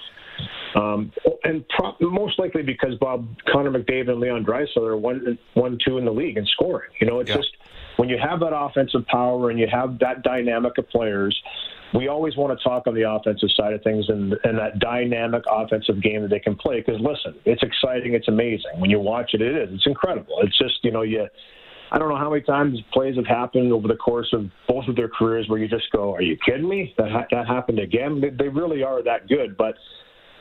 Um, 0.74 1.12
and 1.44 1.64
pro- 1.68 1.96
most 2.00 2.38
likely 2.38 2.62
because 2.62 2.94
Bob 3.00 3.26
Connor 3.50 3.70
McDavid 3.70 4.10
and 4.10 4.20
Leon 4.20 4.44
Draisaitl 4.44 4.86
are 4.86 4.96
one 4.96 5.38
one 5.54 5.78
two 5.84 5.98
in 5.98 6.04
the 6.04 6.12
league 6.12 6.36
and 6.36 6.46
scoring. 6.48 6.90
You 7.00 7.06
know, 7.08 7.20
it's 7.20 7.30
yeah. 7.30 7.36
just 7.36 7.50
when 7.96 8.08
you 8.08 8.18
have 8.18 8.40
that 8.40 8.54
offensive 8.54 9.06
power 9.06 9.50
and 9.50 9.58
you 9.58 9.66
have 9.70 9.98
that 10.00 10.22
dynamic 10.22 10.78
of 10.78 10.88
players, 10.88 11.40
we 11.94 12.08
always 12.08 12.36
want 12.36 12.56
to 12.58 12.62
talk 12.62 12.86
on 12.86 12.94
the 12.94 13.08
offensive 13.08 13.50
side 13.56 13.72
of 13.72 13.82
things 13.82 14.06
and, 14.08 14.34
and 14.42 14.58
that 14.58 14.80
dynamic 14.80 15.44
offensive 15.48 16.02
game 16.02 16.22
that 16.22 16.28
they 16.28 16.40
can 16.40 16.56
play. 16.56 16.80
Because 16.80 17.00
listen, 17.00 17.38
it's 17.44 17.62
exciting, 17.62 18.14
it's 18.14 18.28
amazing. 18.28 18.78
When 18.78 18.90
you 18.90 18.98
watch 18.98 19.30
it, 19.32 19.40
it 19.40 19.54
is. 19.56 19.68
It's 19.72 19.86
incredible. 19.86 20.36
It's 20.42 20.58
just 20.58 20.82
you 20.82 20.90
know 20.90 21.02
you. 21.02 21.26
I 21.92 21.98
don't 21.98 22.08
know 22.08 22.16
how 22.16 22.30
many 22.30 22.42
times 22.42 22.80
plays 22.92 23.14
have 23.14 23.26
happened 23.26 23.72
over 23.72 23.86
the 23.86 23.94
course 23.94 24.28
of 24.32 24.50
both 24.66 24.88
of 24.88 24.96
their 24.96 25.08
careers 25.08 25.48
where 25.48 25.60
you 25.60 25.68
just 25.68 25.90
go, 25.92 26.12
"Are 26.12 26.22
you 26.22 26.36
kidding 26.44 26.68
me? 26.68 26.94
That 26.98 27.10
ha- 27.12 27.26
that 27.30 27.46
happened 27.46 27.78
again?" 27.78 28.20
They, 28.20 28.30
they 28.30 28.48
really 28.48 28.82
are 28.82 29.02
that 29.02 29.28
good, 29.28 29.56
but. 29.56 29.76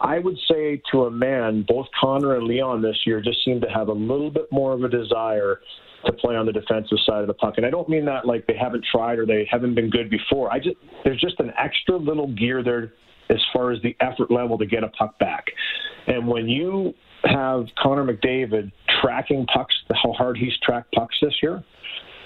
I 0.01 0.19
would 0.19 0.38
say 0.50 0.81
to 0.91 1.05
a 1.05 1.12
man, 1.12 1.65
both 1.67 1.88
Connor 2.00 2.35
and 2.35 2.45
Leon 2.45 2.81
this 2.81 2.97
year 3.05 3.21
just 3.21 3.43
seem 3.45 3.62
to 3.62 3.67
have 3.67 3.88
a 3.88 3.93
little 3.93 4.29
bit 4.29 4.51
more 4.51 4.73
of 4.73 4.83
a 4.83 4.89
desire 4.89 5.62
to 6.05 6.13
play 6.13 6.35
on 6.35 6.45
the 6.45 6.51
defensive 6.51 6.97
side 7.05 7.21
of 7.21 7.27
the 7.27 7.33
puck. 7.33 7.53
And 7.57 7.65
I 7.65 7.69
don't 7.69 7.88
mean 7.88 8.05
that 8.05 8.25
like 8.25 8.45
they 8.47 8.57
haven't 8.57 8.85
tried 8.91 9.19
or 9.19 9.25
they 9.25 9.47
haven't 9.50 9.75
been 9.75 9.89
good 9.89 10.09
before. 10.09 10.51
I 10.51 10.59
just 10.59 10.75
there's 11.03 11.21
just 11.21 11.39
an 11.39 11.51
extra 11.57 11.97
little 11.97 12.27
gear 12.27 12.63
there 12.63 12.93
as 13.29 13.41
far 13.53 13.71
as 13.71 13.81
the 13.81 13.95
effort 14.01 14.29
level 14.29 14.57
to 14.57 14.65
get 14.65 14.83
a 14.83 14.89
puck 14.89 15.17
back. 15.19 15.45
And 16.07 16.27
when 16.27 16.50
you 16.50 16.93
have 17.23 17.67
Connor 17.81 18.03
McDavid 18.03 18.71
tracking 19.01 19.45
pucks, 19.45 19.73
how 20.03 20.12
hard 20.12 20.38
he's 20.38 20.53
tracked 20.62 20.91
pucks 20.93 21.15
this 21.21 21.35
year, 21.41 21.63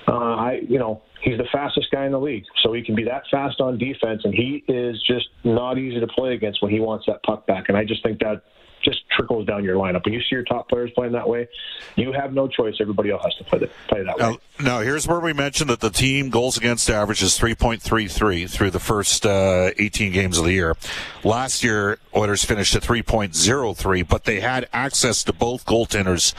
uh, 0.07 0.36
I 0.36 0.62
you 0.67 0.79
know 0.79 1.01
he's 1.21 1.38
the 1.38 1.47
fastest 1.51 1.91
guy 1.91 2.05
in 2.05 2.12
the 2.12 2.19
league, 2.19 2.45
so 2.62 2.74
he 2.74 2.81
can 2.81 2.95
be 2.95 3.03
that 3.03 3.24
fast 3.29 3.62
on 3.62 3.77
defense, 3.77 4.21
and 4.24 4.33
he 4.33 4.63
is 4.67 5.01
just 5.05 5.27
not 5.43 5.77
easy 5.77 6.00
to 6.00 6.07
play 6.07 6.33
against 6.33 6.62
when 6.62 6.71
he 6.71 6.79
wants 6.79 7.05
that 7.07 7.24
puck 7.24 7.45
back. 7.47 7.65
And 7.67 7.77
I 7.77 7.83
just 7.83 8.03
think 8.03 8.19
that 8.19 8.43
just 8.83 9.09
trickles 9.09 9.45
down 9.45 9.63
your 9.63 9.75
lineup. 9.75 10.05
When 10.05 10.13
you 10.13 10.21
see 10.21 10.27
your 10.31 10.43
top 10.43 10.69
players 10.69 10.91
playing 10.95 11.13
that 11.13 11.27
way, 11.27 11.47
you 11.95 12.12
have 12.13 12.33
no 12.33 12.47
choice. 12.47 12.75
Everybody 12.79 13.09
else 13.09 13.24
has 13.24 13.36
to 13.36 13.43
play, 13.43 13.59
the, 13.59 13.69
play 13.88 14.03
that 14.03 14.17
now, 14.17 14.31
way. 14.31 14.38
Now, 14.62 14.79
here's 14.81 15.07
where 15.07 15.19
we 15.19 15.33
mentioned 15.33 15.69
that 15.69 15.79
the 15.79 15.89
team 15.89 16.29
goals 16.29 16.57
against 16.57 16.89
average 16.89 17.21
is 17.24 17.38
3.33 17.38 18.50
through 18.50 18.71
the 18.71 18.79
first 18.79 19.25
uh, 19.25 19.71
18 19.77 20.12
games 20.12 20.38
of 20.38 20.45
the 20.45 20.53
year. 20.53 20.75
Last 21.24 21.63
year, 21.63 22.00
Oilers 22.15 22.45
finished 22.45 22.75
at 22.75 22.83
3.03, 22.83 24.07
but 24.07 24.24
they 24.25 24.39
had 24.39 24.69
access 24.71 25.24
to 25.25 25.33
both 25.33 25.65
goaltenders 25.65 26.33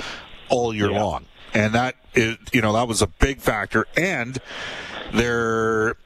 all 0.49 0.75
year 0.75 0.91
yeah. 0.91 1.03
long. 1.03 1.27
And 1.55 1.75
that 1.75 1.97
is, 2.19 2.37
you 2.53 2.61
know, 2.61 2.73
that 2.75 2.89
was 2.89 3.03
a 3.03 3.07
big 3.07 3.41
factor. 3.41 3.87
And 3.97 4.39
their 5.13 5.97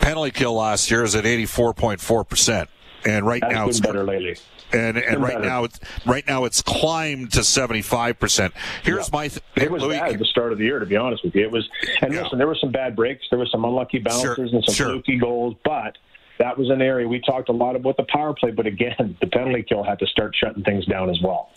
penalty 0.00 0.30
kill 0.30 0.54
last 0.54 0.90
year 0.90 1.04
is 1.04 1.14
at 1.14 1.24
84.4%. 1.24 2.68
And 3.06 3.26
right 3.26 3.40
That's 3.40 3.54
now 3.54 3.68
it's 3.68 3.80
better 3.80 4.02
lately 4.02 4.36
and 4.72 4.96
and 4.96 5.22
right 5.22 5.34
better. 5.34 5.44
now 5.44 5.64
it's 5.64 5.78
right 6.04 6.26
now 6.26 6.44
it's 6.44 6.62
climbed 6.62 7.32
to 7.32 7.44
seventy 7.44 7.82
five 7.82 8.18
percent. 8.18 8.54
Here's 8.82 9.08
yeah. 9.08 9.16
my 9.16 9.28
th- 9.28 9.42
it 9.56 9.70
was 9.70 9.82
Louis, 9.82 9.98
bad 9.98 10.12
at 10.12 10.18
the 10.18 10.24
start 10.24 10.52
of 10.52 10.58
the 10.58 10.64
year 10.64 10.78
to 10.78 10.86
be 10.86 10.96
honest 10.96 11.24
with 11.24 11.34
you. 11.34 11.42
It 11.42 11.50
was 11.50 11.68
and 12.00 12.12
yeah. 12.12 12.22
listen, 12.22 12.38
there 12.38 12.46
were 12.46 12.56
some 12.60 12.72
bad 12.72 12.96
breaks, 12.96 13.24
there 13.30 13.38
were 13.38 13.46
some 13.46 13.64
unlucky 13.64 13.98
bounces 13.98 14.34
sure. 14.34 14.44
and 14.44 14.64
some 14.64 14.74
sure. 14.74 14.86
fluky 14.86 15.18
goals, 15.18 15.54
but 15.64 15.98
that 16.38 16.58
was 16.58 16.70
an 16.70 16.82
area 16.82 17.06
we 17.06 17.20
talked 17.20 17.48
a 17.48 17.52
lot 17.52 17.76
about 17.76 17.96
the 17.96 18.06
power 18.08 18.34
play, 18.34 18.50
but 18.50 18.66
again, 18.66 19.16
the 19.20 19.26
penalty 19.28 19.62
kill 19.62 19.84
had 19.84 19.98
to 20.00 20.06
start 20.06 20.34
shutting 20.34 20.64
things 20.64 20.84
down 20.86 21.10
as 21.10 21.20
well. 21.22 21.50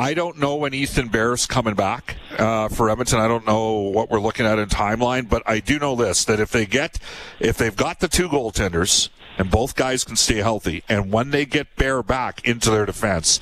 I 0.00 0.14
don't 0.14 0.38
know 0.38 0.54
when 0.54 0.74
Ethan 0.74 1.08
Bear's 1.08 1.44
coming 1.44 1.74
back 1.74 2.16
uh, 2.38 2.68
for 2.68 2.88
Edmonton. 2.88 3.18
I 3.18 3.26
don't 3.26 3.44
know 3.44 3.72
what 3.72 4.10
we're 4.10 4.20
looking 4.20 4.46
at 4.46 4.60
in 4.60 4.68
timeline, 4.68 5.28
but 5.28 5.42
I 5.44 5.58
do 5.58 5.80
know 5.80 5.96
this: 5.96 6.24
that 6.26 6.38
if 6.38 6.52
they 6.52 6.66
get, 6.66 7.00
if 7.40 7.58
they've 7.58 7.74
got 7.74 7.98
the 7.98 8.06
two 8.06 8.28
goaltenders, 8.28 9.08
and 9.38 9.50
both 9.50 9.74
guys 9.74 10.04
can 10.04 10.14
stay 10.14 10.36
healthy. 10.36 10.84
And 10.88 11.12
when 11.12 11.30
they 11.30 11.44
get 11.44 11.74
Bear 11.74 12.04
back 12.04 12.46
into 12.46 12.70
their 12.70 12.86
defense, 12.86 13.40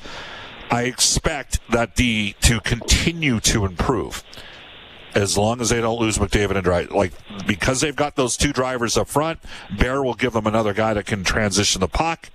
I 0.71 0.83
expect 0.83 1.59
that 1.69 1.95
D 1.95 2.35
to 2.41 2.59
continue 2.59 3.39
to 3.41 3.65
improve 3.65 4.23
as 5.13 5.37
long 5.37 5.61
as 5.61 5.69
they 5.69 5.79
don't 5.79 5.99
lose 5.99 6.17
McDavid 6.17 6.55
and 6.55 6.63
Dry. 6.63 6.87
Like 6.89 7.13
because 7.45 7.81
they've 7.81 7.95
got 7.95 8.15
those 8.15 8.35
two 8.35 8.51
drivers 8.51 8.97
up 8.97 9.07
front, 9.07 9.39
Bear 9.77 10.01
will 10.01 10.15
give 10.15 10.33
them 10.33 10.47
another 10.47 10.73
guy 10.73 10.95
that 10.95 11.05
can 11.05 11.23
transition 11.23 11.81
the 11.81 11.87
puck. 11.87 12.31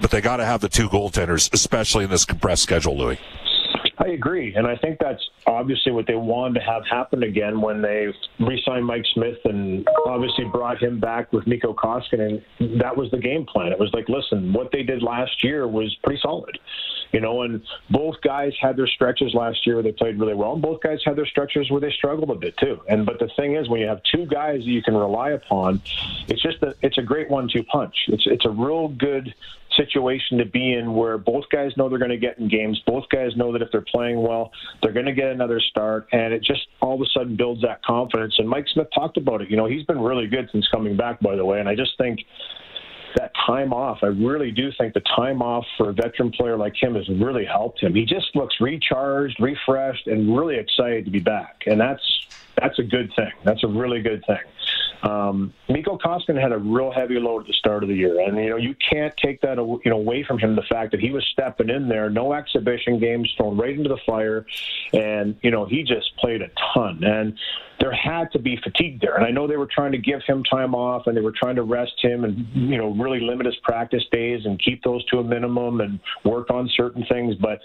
But 0.00 0.10
they 0.10 0.22
got 0.22 0.38
to 0.38 0.46
have 0.46 0.62
the 0.62 0.70
two 0.70 0.88
goaltenders, 0.88 1.52
especially 1.52 2.04
in 2.04 2.10
this 2.10 2.24
compressed 2.24 2.62
schedule, 2.62 2.96
Louis. 2.96 3.18
I 4.02 4.08
agree, 4.08 4.54
and 4.54 4.66
I 4.66 4.76
think 4.76 4.98
that's 4.98 5.22
obviously 5.46 5.92
what 5.92 6.06
they 6.06 6.14
wanted 6.14 6.54
to 6.54 6.64
have 6.64 6.86
happen 6.86 7.22
again 7.22 7.60
when 7.60 7.82
they 7.82 8.06
re-signed 8.38 8.86
Mike 8.86 9.04
Smith 9.12 9.36
and 9.44 9.86
obviously 10.06 10.46
brought 10.46 10.82
him 10.82 10.98
back 10.98 11.30
with 11.34 11.46
Mikko 11.46 11.74
Koskinen. 11.74 12.42
And 12.60 12.80
that 12.80 12.96
was 12.96 13.10
the 13.10 13.18
game 13.18 13.44
plan. 13.44 13.72
It 13.72 13.78
was 13.78 13.92
like, 13.92 14.08
listen, 14.08 14.54
what 14.54 14.72
they 14.72 14.82
did 14.82 15.02
last 15.02 15.44
year 15.44 15.68
was 15.68 15.94
pretty 16.02 16.18
solid, 16.22 16.58
you 17.12 17.20
know. 17.20 17.42
And 17.42 17.62
both 17.90 18.16
guys 18.22 18.54
had 18.58 18.78
their 18.78 18.86
stretches 18.86 19.34
last 19.34 19.66
year 19.66 19.76
where 19.76 19.82
they 19.82 19.92
played 19.92 20.18
really 20.18 20.34
well, 20.34 20.54
and 20.54 20.62
both 20.62 20.80
guys 20.80 21.00
had 21.04 21.16
their 21.16 21.26
stretches 21.26 21.70
where 21.70 21.80
they 21.82 21.90
struggled 21.90 22.30
a 22.30 22.34
bit 22.34 22.56
too. 22.56 22.80
And 22.88 23.04
but 23.04 23.18
the 23.18 23.28
thing 23.36 23.54
is, 23.56 23.68
when 23.68 23.82
you 23.82 23.86
have 23.86 24.00
two 24.10 24.24
guys 24.24 24.60
that 24.60 24.70
you 24.70 24.82
can 24.82 24.96
rely 24.96 25.32
upon, 25.32 25.82
it's 26.26 26.40
just 26.40 26.62
a 26.62 26.74
it's 26.80 26.96
a 26.96 27.02
great 27.02 27.28
one-two 27.28 27.64
punch. 27.64 27.96
It's 28.08 28.26
it's 28.26 28.46
a 28.46 28.50
real 28.50 28.88
good 28.88 29.34
situation 29.80 30.38
to 30.38 30.44
be 30.44 30.72
in 30.74 30.94
where 30.94 31.18
both 31.18 31.44
guys 31.50 31.72
know 31.76 31.88
they're 31.88 31.98
going 31.98 32.10
to 32.10 32.16
get 32.16 32.38
in 32.38 32.48
games. 32.48 32.80
Both 32.86 33.04
guys 33.10 33.36
know 33.36 33.52
that 33.52 33.62
if 33.62 33.68
they're 33.72 33.80
playing 33.80 34.20
well, 34.20 34.52
they're 34.82 34.92
going 34.92 35.06
to 35.06 35.12
get 35.12 35.28
another 35.28 35.60
start, 35.60 36.08
and 36.12 36.32
it 36.32 36.42
just 36.42 36.66
all 36.80 36.94
of 36.94 37.00
a 37.00 37.06
sudden 37.12 37.36
builds 37.36 37.62
that 37.62 37.84
confidence. 37.84 38.34
And 38.38 38.48
Mike 38.48 38.66
Smith 38.72 38.88
talked 38.94 39.16
about 39.16 39.42
it. 39.42 39.50
You 39.50 39.56
know, 39.56 39.66
he's 39.66 39.84
been 39.84 40.00
really 40.00 40.26
good 40.26 40.48
since 40.52 40.66
coming 40.68 40.96
back, 40.96 41.20
by 41.20 41.36
the 41.36 41.44
way, 41.44 41.60
and 41.60 41.68
I 41.68 41.74
just 41.74 41.96
think 41.98 42.20
that 43.16 43.32
time 43.46 43.72
off, 43.72 43.98
I 44.02 44.06
really 44.06 44.50
do 44.50 44.70
think 44.78 44.94
the 44.94 45.00
time 45.00 45.42
off 45.42 45.64
for 45.76 45.90
a 45.90 45.92
veteran 45.92 46.30
player 46.30 46.56
like 46.56 46.74
him 46.80 46.94
has 46.94 47.08
really 47.08 47.44
helped 47.44 47.82
him. 47.82 47.94
He 47.94 48.04
just 48.04 48.34
looks 48.36 48.54
recharged, 48.60 49.40
refreshed, 49.40 50.06
and 50.06 50.36
really 50.36 50.56
excited 50.56 51.04
to 51.06 51.10
be 51.10 51.18
back. 51.18 51.64
And 51.66 51.80
that's 51.80 52.02
that's 52.56 52.78
a 52.78 52.82
good 52.82 53.12
thing. 53.16 53.32
That's 53.44 53.64
a 53.64 53.68
really 53.68 54.00
good 54.00 54.24
thing. 54.26 54.38
Um, 55.02 55.54
Mikko 55.68 55.98
Koskinen 55.98 56.40
had 56.40 56.52
a 56.52 56.58
real 56.58 56.90
heavy 56.90 57.18
load 57.18 57.42
at 57.42 57.46
the 57.46 57.54
start 57.54 57.82
of 57.82 57.88
the 57.88 57.94
year, 57.94 58.20
and 58.20 58.36
you 58.36 58.50
know 58.50 58.56
you 58.56 58.74
can't 58.74 59.16
take 59.16 59.40
that 59.40 59.56
you 59.56 59.80
know 59.86 59.96
away 59.96 60.24
from 60.24 60.38
him. 60.38 60.56
The 60.56 60.62
fact 60.62 60.90
that 60.90 61.00
he 61.00 61.10
was 61.10 61.24
stepping 61.32 61.70
in 61.70 61.88
there, 61.88 62.10
no 62.10 62.34
exhibition 62.34 62.98
games, 62.98 63.32
thrown 63.36 63.56
right 63.56 63.74
into 63.74 63.88
the 63.88 63.98
fire, 64.04 64.44
and 64.92 65.36
you 65.42 65.50
know 65.50 65.64
he 65.64 65.84
just 65.84 66.14
played 66.18 66.42
a 66.42 66.50
ton. 66.74 67.02
And 67.02 67.38
there 67.80 67.92
had 67.92 68.30
to 68.32 68.38
be 68.38 68.58
fatigue 68.62 69.00
there, 69.00 69.16
and 69.16 69.24
I 69.24 69.30
know 69.30 69.46
they 69.46 69.56
were 69.56 69.68
trying 69.72 69.92
to 69.92 69.98
give 69.98 70.20
him 70.26 70.44
time 70.44 70.74
off, 70.74 71.06
and 71.06 71.16
they 71.16 71.22
were 71.22 71.32
trying 71.32 71.56
to 71.56 71.62
rest 71.62 71.94
him, 72.02 72.24
and 72.24 72.46
you 72.52 72.76
know 72.76 72.90
really 72.90 73.20
limit 73.20 73.46
his 73.46 73.56
practice 73.62 74.04
days 74.12 74.44
and 74.44 74.60
keep 74.62 74.82
those 74.82 75.04
to 75.06 75.18
a 75.18 75.24
minimum 75.24 75.80
and 75.80 75.98
work 76.24 76.50
on 76.50 76.68
certain 76.76 77.06
things, 77.06 77.36
but 77.36 77.60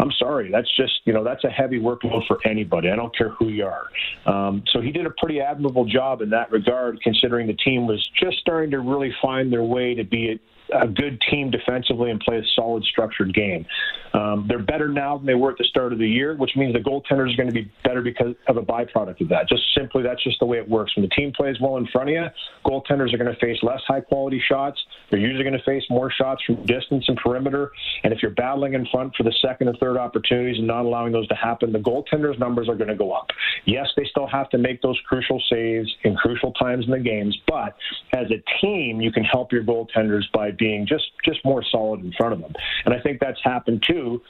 I'm 0.00 0.12
sorry, 0.18 0.50
that's 0.50 0.68
just 0.76 1.00
you 1.04 1.12
know 1.12 1.24
that's 1.24 1.44
a 1.44 1.48
heavy 1.48 1.80
workload 1.80 2.26
for 2.26 2.38
anybody. 2.46 2.90
I 2.90 2.96
don't 2.96 3.16
care 3.16 3.30
who 3.30 3.48
you 3.48 3.66
are. 3.66 3.86
Um, 4.26 4.62
so 4.72 4.80
he 4.80 4.92
did 4.92 5.06
a 5.06 5.10
pretty 5.18 5.40
admirable 5.40 5.84
job 5.84 6.22
in 6.22 6.30
that 6.30 6.50
regard, 6.52 7.00
considering 7.02 7.46
the 7.46 7.54
team 7.54 7.86
was 7.86 8.06
just 8.20 8.38
starting 8.38 8.70
to 8.70 8.78
really 8.78 9.12
find 9.20 9.52
their 9.52 9.64
way 9.64 9.94
to 9.94 10.04
be 10.04 10.38
a 10.74 10.86
good 10.86 11.20
team 11.30 11.50
defensively 11.50 12.10
and 12.10 12.20
play 12.20 12.38
a 12.38 12.42
solid, 12.54 12.84
structured 12.84 13.34
game. 13.34 13.66
Um, 14.14 14.46
they're 14.48 14.58
better 14.58 14.88
now 14.88 15.18
than 15.18 15.26
they 15.26 15.34
were 15.34 15.50
at 15.50 15.58
the 15.58 15.64
start 15.64 15.92
of 15.92 15.98
the 15.98 16.08
year, 16.08 16.34
which 16.36 16.52
means 16.56 16.72
the 16.72 16.80
goaltenders 16.80 17.34
are 17.34 17.36
going 17.36 17.48
to 17.48 17.52
be 17.52 17.70
better 17.84 18.02
because 18.02 18.34
of 18.46 18.56
a 18.56 18.62
byproduct 18.62 19.20
of 19.20 19.28
that. 19.28 19.48
Just 19.48 19.62
simply, 19.76 20.02
that's 20.02 20.22
just 20.22 20.38
the 20.40 20.46
way 20.46 20.58
it 20.58 20.68
works. 20.68 20.96
When 20.96 21.04
the 21.04 21.14
team 21.14 21.32
plays 21.32 21.56
well 21.60 21.76
in 21.76 21.86
front 21.88 22.10
of 22.10 22.14
you, 22.14 22.26
goaltenders 22.64 23.12
are 23.12 23.18
going 23.18 23.32
to 23.32 23.38
face 23.40 23.58
less 23.62 23.80
high 23.86 24.00
quality 24.00 24.42
shots. 24.46 24.82
They're 25.10 25.20
usually 25.20 25.44
going 25.44 25.58
to 25.58 25.64
face 25.64 25.84
more 25.90 26.10
shots 26.10 26.42
from 26.44 26.64
distance 26.66 27.04
and 27.08 27.16
perimeter. 27.16 27.70
And 28.04 28.12
if 28.12 28.22
you're 28.22 28.32
battling 28.32 28.74
in 28.74 28.86
front 28.90 29.14
for 29.16 29.22
the 29.22 29.34
second 29.42 29.68
and 29.68 29.78
third 29.78 29.96
opportunities 29.96 30.58
and 30.58 30.66
not 30.66 30.84
allowing 30.84 31.12
those 31.12 31.28
to 31.28 31.34
happen, 31.34 31.72
the 31.72 31.78
goaltenders' 31.78 32.38
numbers 32.38 32.68
are 32.68 32.76
going 32.76 32.88
to 32.88 32.96
go 32.96 33.12
up. 33.12 33.28
Yes, 33.66 33.88
they 33.96 34.04
still 34.04 34.26
have 34.26 34.48
to 34.50 34.58
make 34.58 34.82
those 34.82 34.98
crucial 35.06 35.42
saves 35.50 35.94
in 36.04 36.16
crucial 36.16 36.52
times 36.52 36.84
in 36.86 36.90
the 36.90 36.98
games, 36.98 37.36
but 37.46 37.76
as 38.12 38.26
a 38.30 38.42
team, 38.60 39.00
you 39.00 39.12
can 39.12 39.24
help 39.24 39.52
your 39.52 39.62
goaltenders 39.62 40.24
by 40.32 40.50
being 40.58 40.86
just 40.86 41.04
just 41.24 41.44
more 41.44 41.62
solid 41.70 42.04
in 42.04 42.12
front 42.12 42.32
of 42.32 42.40
them. 42.40 42.52
And 42.84 42.94
I 42.94 43.00
think 43.00 43.20
that's 43.20 43.40
happened 43.42 43.84
too. 43.86 44.22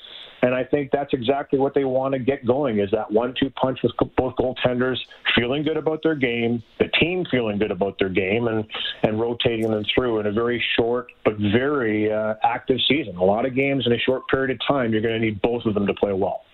And 0.42 0.54
I 0.54 0.62
think 0.62 0.90
that's 0.92 1.12
exactly 1.12 1.58
what 1.58 1.74
they 1.74 1.84
want 1.84 2.12
to 2.12 2.20
get 2.20 2.46
going 2.46 2.78
is 2.78 2.90
that 2.92 3.10
one-two 3.10 3.50
punch 3.50 3.80
with 3.82 3.92
both 4.16 4.36
goaltenders 4.36 4.96
feeling 5.34 5.64
good 5.64 5.76
about 5.76 6.00
their 6.04 6.14
game, 6.14 6.62
the 6.78 6.86
team 7.00 7.26
feeling 7.28 7.58
good 7.58 7.72
about 7.72 7.98
their 7.98 8.08
game, 8.08 8.46
and 8.46 8.64
and 9.02 9.20
rotating 9.20 9.70
them 9.70 9.84
through 9.94 10.20
in 10.20 10.26
a 10.26 10.32
very 10.32 10.62
short 10.76 11.10
but 11.24 11.36
very 11.38 12.12
uh, 12.12 12.34
active 12.44 12.78
season. 12.88 13.16
A 13.16 13.24
lot 13.24 13.46
of 13.46 13.54
games 13.54 13.86
in 13.86 13.92
a 13.92 13.98
short 13.98 14.28
period 14.28 14.50
of 14.50 14.58
time. 14.66 14.92
You're 14.92 15.02
going 15.02 15.20
to 15.20 15.26
need 15.26 15.42
both 15.42 15.64
of 15.64 15.74
them 15.74 15.86
to 15.86 15.94
play 15.94 16.12
well. 16.12 16.44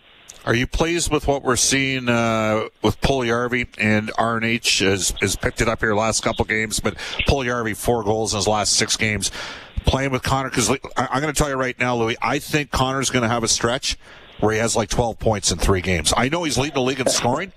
Are 0.47 0.55
you 0.55 0.67
pleased 0.67 1.11
with 1.11 1.27
what 1.27 1.43
we're 1.43 1.57
seeing 1.57 2.07
uh, 2.07 2.69
with 2.83 3.01
Puljujarvi 3.01 3.67
and 3.79 4.11
RNH 4.11 4.85
has, 4.85 5.15
has 5.23 5.37
picked 5.37 5.63
it 5.63 5.69
up 5.69 5.81
here 5.81 5.95
last 5.95 6.23
couple 6.23 6.45
games, 6.45 6.81
but 6.81 6.97
Puljujarvi 7.27 7.75
four 7.75 8.05
goals 8.05 8.35
in 8.35 8.39
his 8.39 8.47
last 8.47 8.75
six 8.75 8.99
games 8.99 9.31
playing 9.87 10.11
with 10.11 10.23
Connor 10.23 10.51
because 10.51 10.71
I'm 10.97 11.21
going 11.21 11.33
to 11.33 11.39
tell 11.39 11.49
you 11.49 11.57
right 11.57 11.79
now, 11.79 11.97
Louis, 11.97 12.17
I 12.23 12.39
think 12.39 12.71
Connor's 12.71 13.11
going 13.11 13.23
to 13.23 13.29
have 13.29 13.43
a 13.43 13.49
stretch 13.49 13.97
where 14.41 14.53
he 14.53 14.59
has 14.59 14.77
like 14.77 14.89
12 14.89 15.19
points 15.19 15.53
in 15.53 15.59
three 15.59 15.81
games. 15.81 16.13
I 16.17 16.29
know 16.29 16.45
he's 16.45 16.59
leading 16.59 16.75
the 16.75 16.83
league 16.83 17.01
in 17.01 17.09
scoring, 17.09 17.53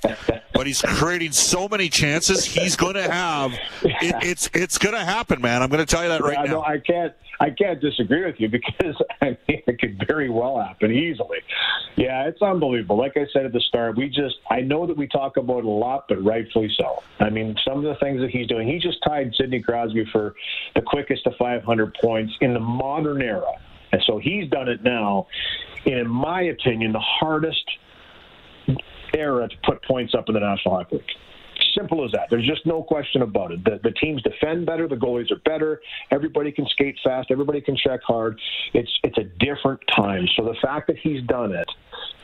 but 0.53 0.67
he's 0.67 0.81
creating 0.81 1.31
so 1.31 1.67
many 1.67 1.89
chances. 1.89 2.45
He's 2.45 2.75
going 2.75 2.95
to 2.95 3.09
have 3.11 3.51
it, 3.83 4.15
it's 4.23 4.49
it's 4.53 4.77
going 4.77 4.95
to 4.95 5.03
happen, 5.03 5.41
man. 5.41 5.61
I'm 5.61 5.69
going 5.69 5.85
to 5.85 5.91
tell 5.91 6.03
you 6.03 6.09
that 6.09 6.21
right 6.21 6.37
yeah, 6.37 6.43
now. 6.43 6.51
No, 6.51 6.63
I 6.63 6.79
can't. 6.79 7.13
I 7.39 7.51
can't 7.51 7.79
disagree 7.79 8.25
with 8.25 8.39
you 8.39 8.49
because 8.49 8.99
I 9.21 9.37
mean 9.47 9.61
it 9.67 9.79
could 9.79 10.03
very 10.07 10.29
well 10.29 10.59
happen 10.59 10.91
easily. 10.91 11.37
Yeah, 11.95 12.27
it's 12.27 12.41
unbelievable. 12.41 12.97
Like 12.97 13.15
I 13.15 13.25
said 13.31 13.45
at 13.45 13.53
the 13.53 13.61
start, 13.61 13.97
we 13.97 14.07
just 14.07 14.35
I 14.49 14.61
know 14.61 14.87
that 14.87 14.97
we 14.97 15.07
talk 15.07 15.37
about 15.37 15.59
it 15.59 15.65
a 15.65 15.69
lot, 15.69 16.05
but 16.09 16.23
rightfully 16.23 16.69
so. 16.77 17.03
I 17.19 17.29
mean, 17.29 17.55
some 17.67 17.77
of 17.77 17.83
the 17.83 17.95
things 17.99 18.21
that 18.21 18.29
he's 18.29 18.47
doing, 18.47 18.67
he 18.67 18.79
just 18.79 18.97
tied 19.03 19.33
Sidney 19.35 19.61
Crosby 19.61 20.05
for 20.11 20.35
the 20.75 20.81
quickest 20.81 21.23
to 21.25 21.31
500 21.37 21.95
points 22.01 22.33
in 22.41 22.53
the 22.53 22.59
modern 22.59 23.21
era, 23.21 23.51
and 23.91 24.01
so 24.05 24.17
he's 24.17 24.49
done 24.49 24.67
it 24.67 24.83
now. 24.83 25.27
And 25.85 25.95
In 25.95 26.07
my 26.07 26.43
opinion, 26.43 26.91
the 26.91 26.99
hardest 26.99 27.63
era 29.13 29.47
to 29.47 29.55
put 29.63 29.83
points 29.83 30.13
up 30.13 30.25
in 30.27 30.33
the 30.33 30.39
National 30.39 30.75
Hockey 30.75 30.97
League. 30.97 31.05
Simple 31.75 32.03
as 32.05 32.11
that. 32.11 32.27
There's 32.29 32.45
just 32.45 32.65
no 32.65 32.83
question 32.83 33.21
about 33.21 33.51
it. 33.51 33.63
The, 33.63 33.79
the 33.83 33.91
teams 33.91 34.21
defend 34.21 34.65
better. 34.65 34.87
The 34.87 34.95
goalies 34.95 35.31
are 35.31 35.39
better. 35.45 35.81
Everybody 36.11 36.51
can 36.51 36.65
skate 36.67 36.97
fast. 37.03 37.29
Everybody 37.31 37.61
can 37.61 37.75
check 37.75 38.01
hard. 38.03 38.39
It's 38.73 38.91
it's 39.03 39.17
a 39.17 39.23
different 39.23 39.81
time. 39.95 40.27
So 40.35 40.43
the 40.43 40.55
fact 40.61 40.87
that 40.87 40.97
he's 40.97 41.23
done 41.23 41.53
it, 41.53 41.69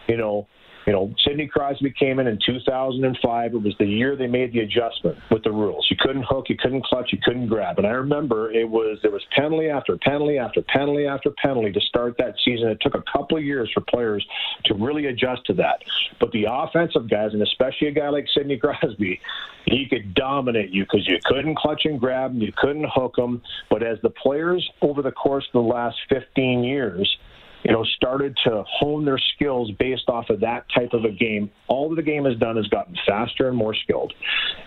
you 0.07 0.17
know, 0.17 0.47
you 0.85 0.93
know, 0.93 1.13
Sidney 1.25 1.47
Crosby 1.47 1.91
came 1.91 2.19
in 2.19 2.27
in 2.27 2.39
2005. 2.45 3.53
It 3.53 3.61
was 3.61 3.73
the 3.79 3.85
year 3.85 4.15
they 4.15 4.27
made 4.27 4.53
the 4.53 4.59
adjustment 4.59 5.17
with 5.31 5.43
the 5.43 5.51
rules. 5.51 5.87
You 5.89 5.97
couldn't 5.99 6.23
hook, 6.23 6.49
you 6.49 6.57
couldn't 6.57 6.83
clutch, 6.83 7.11
you 7.11 7.19
couldn't 7.23 7.47
grab. 7.47 7.77
And 7.77 7.87
I 7.87 7.91
remember 7.91 8.51
it 8.51 8.67
was 8.67 8.99
there 9.01 9.11
was 9.11 9.23
penalty 9.35 9.69
after 9.69 9.97
penalty 9.97 10.37
after 10.37 10.61
penalty 10.61 11.05
after 11.05 11.31
penalty 11.31 11.71
to 11.71 11.81
start 11.81 12.15
that 12.17 12.35
season. 12.43 12.67
It 12.67 12.79
took 12.81 12.95
a 12.95 13.03
couple 13.11 13.37
of 13.37 13.43
years 13.43 13.71
for 13.73 13.81
players 13.81 14.25
to 14.65 14.73
really 14.73 15.05
adjust 15.07 15.45
to 15.45 15.53
that. 15.53 15.83
But 16.19 16.31
the 16.31 16.45
offensive 16.49 17.09
guys, 17.09 17.33
and 17.33 17.41
especially 17.41 17.87
a 17.87 17.91
guy 17.91 18.09
like 18.09 18.27
Sidney 18.33 18.57
Crosby, 18.57 19.21
he 19.65 19.87
could 19.89 20.13
dominate 20.13 20.71
you 20.71 20.83
because 20.83 21.07
you 21.07 21.17
couldn't 21.23 21.55
clutch 21.55 21.85
and 21.85 21.99
grab 21.99 22.31
him, 22.31 22.41
you 22.41 22.51
couldn't 22.55 22.87
hook 22.93 23.17
him. 23.17 23.41
But 23.69 23.83
as 23.83 23.97
the 24.01 24.09
players 24.09 24.67
over 24.81 25.01
the 25.01 25.11
course 25.11 25.45
of 25.45 25.53
the 25.53 25.67
last 25.67 25.97
15 26.09 26.63
years 26.63 27.17
you 27.63 27.71
know, 27.71 27.83
started 27.95 28.37
to 28.43 28.63
hone 28.67 29.05
their 29.05 29.19
skills 29.35 29.71
based 29.79 30.09
off 30.09 30.29
of 30.29 30.41
that 30.41 30.65
type 30.75 30.93
of 30.93 31.05
a 31.05 31.11
game. 31.11 31.49
All 31.67 31.93
the 31.93 32.01
game 32.01 32.25
has 32.25 32.37
done 32.37 32.57
is 32.57 32.67
gotten 32.67 32.95
faster 33.07 33.47
and 33.47 33.57
more 33.57 33.73
skilled. 33.73 34.13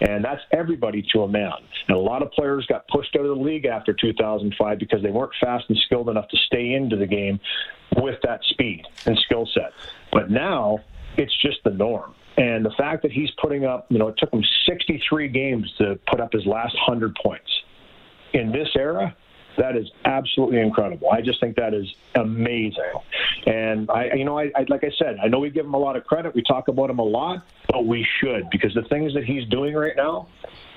And 0.01 0.25
that's 0.25 0.41
everybody 0.53 1.05
to 1.13 1.23
a 1.23 1.29
man. 1.29 1.53
And 1.89 1.97
a 1.97 2.01
lot 2.01 2.23
of 2.23 2.31
players 2.33 2.67
got 2.67 2.89
pushed 2.89 3.15
out 3.17 3.27
of 3.27 3.37
the 3.37 3.43
league 3.43 3.67
after 3.67 3.93
2005 3.93 4.79
because 4.79 5.03
they 5.03 5.11
weren't 5.11 5.33
fast 5.41 5.65
and 5.69 5.79
skilled 5.87 6.09
enough 6.09 6.29
to 6.29 6.37
stay 6.47 6.73
into 6.73 6.97
the 6.97 7.07
game 7.07 7.39
with 7.97 8.19
that 8.23 8.41
speed 8.45 8.85
and 9.05 9.19
skill 9.19 9.49
set. 9.53 9.73
But 10.13 10.31
now 10.31 10.81
it's 11.17 11.35
just 11.41 11.59
the 11.65 11.71
norm. 11.71 12.15
And 12.39 12.65
the 12.65 12.73
fact 12.77 13.03
that 13.03 13.13
he's 13.13 13.31
putting 13.41 13.65
up, 13.65 13.87
you 13.89 13.99
know, 13.99 14.09
it 14.09 14.17
took 14.19 14.33
him 14.33 14.45
63 14.67 15.29
games 15.29 15.73
to 15.79 15.99
put 16.11 16.21
up 16.21 16.33
his 16.33 16.45
last 16.47 16.75
100 16.75 17.17
points. 17.23 17.51
In 18.35 18.53
this 18.53 18.69
era, 18.77 19.17
that 19.59 19.77
is 19.77 19.91
absolutely 20.05 20.61
incredible. 20.61 21.11
I 21.11 21.21
just 21.21 21.41
think 21.41 21.57
that 21.57 21.75
is 21.75 21.87
amazing. 22.15 22.93
And 23.47 23.91
I, 23.91 24.13
you 24.15 24.25
know, 24.25 24.39
I, 24.39 24.51
I 24.55 24.67
like 24.69 24.85
I 24.85 24.91
said, 24.99 25.19
I 25.23 25.29
know 25.29 25.39
we 25.39 25.51
give 25.51 25.67
him 25.67 25.75
a 25.75 25.79
lot 25.79 25.97
of 25.97 26.05
credit. 26.05 26.35
We 26.35 26.43
talk 26.43 26.69
about 26.69 26.91
him 26.91 26.99
a 26.99 27.05
lot, 27.05 27.45
but 27.69 27.87
we 27.87 28.07
should 28.21 28.49
because 28.51 28.75
the 28.75 28.83
things 28.83 29.15
that 29.15 29.25
he's 29.25 29.47
doing 29.49 29.75
right 29.75 29.97
now 29.97 30.29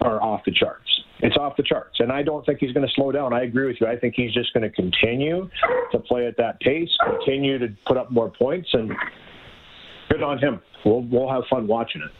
are 0.02 0.22
off 0.22 0.44
the 0.46 0.52
charts. 0.52 0.88
It's 1.22 1.36
off 1.36 1.58
the 1.58 1.64
charts, 1.64 2.00
and 2.00 2.14
I 2.14 2.24
don't 2.24 2.46
think 2.46 2.60
he's 2.60 2.72
going 2.72 2.88
to 2.88 2.94
slow 2.94 3.12
down. 3.12 3.34
I 3.34 3.44
agree 3.44 3.68
with 3.68 3.82
you. 3.82 3.88
I 3.88 3.98
think 3.98 4.16
he's 4.16 4.34
just 4.34 4.54
going 4.54 4.64
to 4.64 4.70
continue 4.70 5.50
to 5.92 6.00
play 6.00 6.28
at 6.28 6.38
that 6.38 6.62
pace, 6.62 6.90
continue 7.04 7.60
to 7.60 7.68
put 7.86 7.98
up 7.98 8.10
more 8.10 8.30
points, 8.30 8.70
and 8.72 8.96
good 10.10 10.24
on 10.24 10.38
him. 10.40 10.62
We'll 10.86 11.02
we'll 11.02 11.30
have 11.30 11.46
fun 11.50 11.68
watching 11.68 12.02
it. 12.02 12.12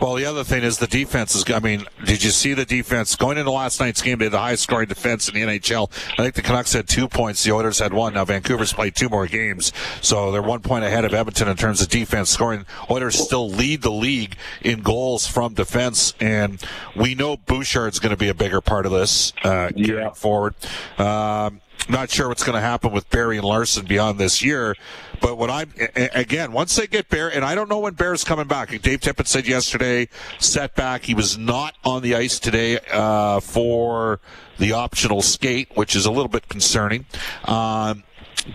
Well, 0.00 0.14
the 0.14 0.26
other 0.26 0.44
thing 0.44 0.62
is 0.62 0.78
the 0.78 0.86
defense 0.86 1.34
is. 1.34 1.44
I 1.50 1.58
mean, 1.58 1.86
did 2.04 2.22
you 2.22 2.30
see 2.30 2.52
the 2.52 2.64
defense 2.64 3.16
going 3.16 3.38
into 3.38 3.50
last 3.50 3.80
night's 3.80 4.02
game? 4.02 4.18
They 4.18 4.26
had 4.26 4.32
the 4.32 4.38
highest 4.38 4.64
scoring 4.64 4.88
defense 4.88 5.28
in 5.28 5.34
the 5.34 5.40
NHL. 5.42 5.90
I 6.18 6.22
think 6.22 6.34
the 6.34 6.42
Canucks 6.42 6.72
had 6.72 6.88
two 6.88 7.08
points. 7.08 7.42
The 7.42 7.52
Oilers 7.52 7.78
had 7.78 7.94
one. 7.94 8.14
Now 8.14 8.24
Vancouver's 8.24 8.72
played 8.72 8.94
two 8.94 9.08
more 9.08 9.26
games, 9.26 9.72
so 10.02 10.32
they're 10.32 10.42
one 10.42 10.60
point 10.60 10.84
ahead 10.84 11.04
of 11.04 11.14
Edmonton 11.14 11.48
in 11.48 11.56
terms 11.56 11.80
of 11.80 11.88
defense 11.88 12.30
scoring. 12.30 12.66
Oilers 12.90 13.18
still 13.18 13.48
lead 13.48 13.82
the 13.82 13.92
league 13.92 14.36
in 14.60 14.82
goals 14.82 15.26
from 15.26 15.54
defense, 15.54 16.14
and 16.20 16.62
we 16.94 17.14
know 17.14 17.36
Bouchard's 17.36 17.98
going 17.98 18.10
to 18.10 18.16
be 18.16 18.28
a 18.28 18.34
bigger 18.34 18.60
part 18.60 18.84
of 18.84 18.92
this 18.92 19.32
uh, 19.42 19.70
yeah. 19.74 20.10
forward. 20.10 20.54
Um, 20.98 21.60
not 21.88 22.10
sure 22.10 22.28
what's 22.28 22.42
going 22.42 22.54
to 22.54 22.60
happen 22.60 22.92
with 22.92 23.08
Barrie 23.10 23.36
and 23.36 23.44
Larsson 23.44 23.86
beyond 23.86 24.18
this 24.18 24.42
year. 24.42 24.76
But 25.20 25.38
what 25.38 25.50
I'm 25.50 25.72
again, 25.96 26.52
once 26.52 26.76
they 26.76 26.86
get 26.86 27.08
Bear, 27.08 27.32
and 27.32 27.44
I 27.44 27.54
don't 27.54 27.68
know 27.68 27.80
when 27.80 27.94
Bear's 27.94 28.24
coming 28.24 28.46
back. 28.46 28.70
Dave 28.82 29.00
Tippett 29.00 29.26
said 29.26 29.46
yesterday, 29.46 30.08
setback. 30.38 31.04
He 31.04 31.14
was 31.14 31.38
not 31.38 31.74
on 31.84 32.02
the 32.02 32.14
ice 32.14 32.38
today 32.38 32.78
uh, 32.92 33.40
for 33.40 34.20
the 34.58 34.72
optional 34.72 35.22
skate, 35.22 35.68
which 35.74 35.96
is 35.96 36.06
a 36.06 36.10
little 36.10 36.28
bit 36.28 36.48
concerning. 36.48 37.06
Um, 37.44 38.04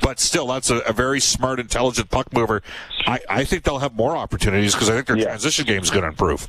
but 0.01 0.19
still, 0.19 0.47
that's 0.47 0.69
a, 0.69 0.77
a, 0.79 0.93
very 0.93 1.19
smart, 1.19 1.59
intelligent 1.59 2.09
puck 2.11 2.31
mover. 2.33 2.61
I, 3.07 3.19
I 3.29 3.43
think 3.45 3.63
they'll 3.63 3.79
have 3.79 3.95
more 3.95 4.15
opportunities 4.15 4.73
because 4.75 4.89
I 4.89 4.93
think 4.93 5.07
their 5.07 5.17
yeah. 5.17 5.23
transition 5.25 5.65
game 5.65 5.81
is 5.81 5.89
going 5.89 6.03
to 6.03 6.09
improve. 6.09 6.47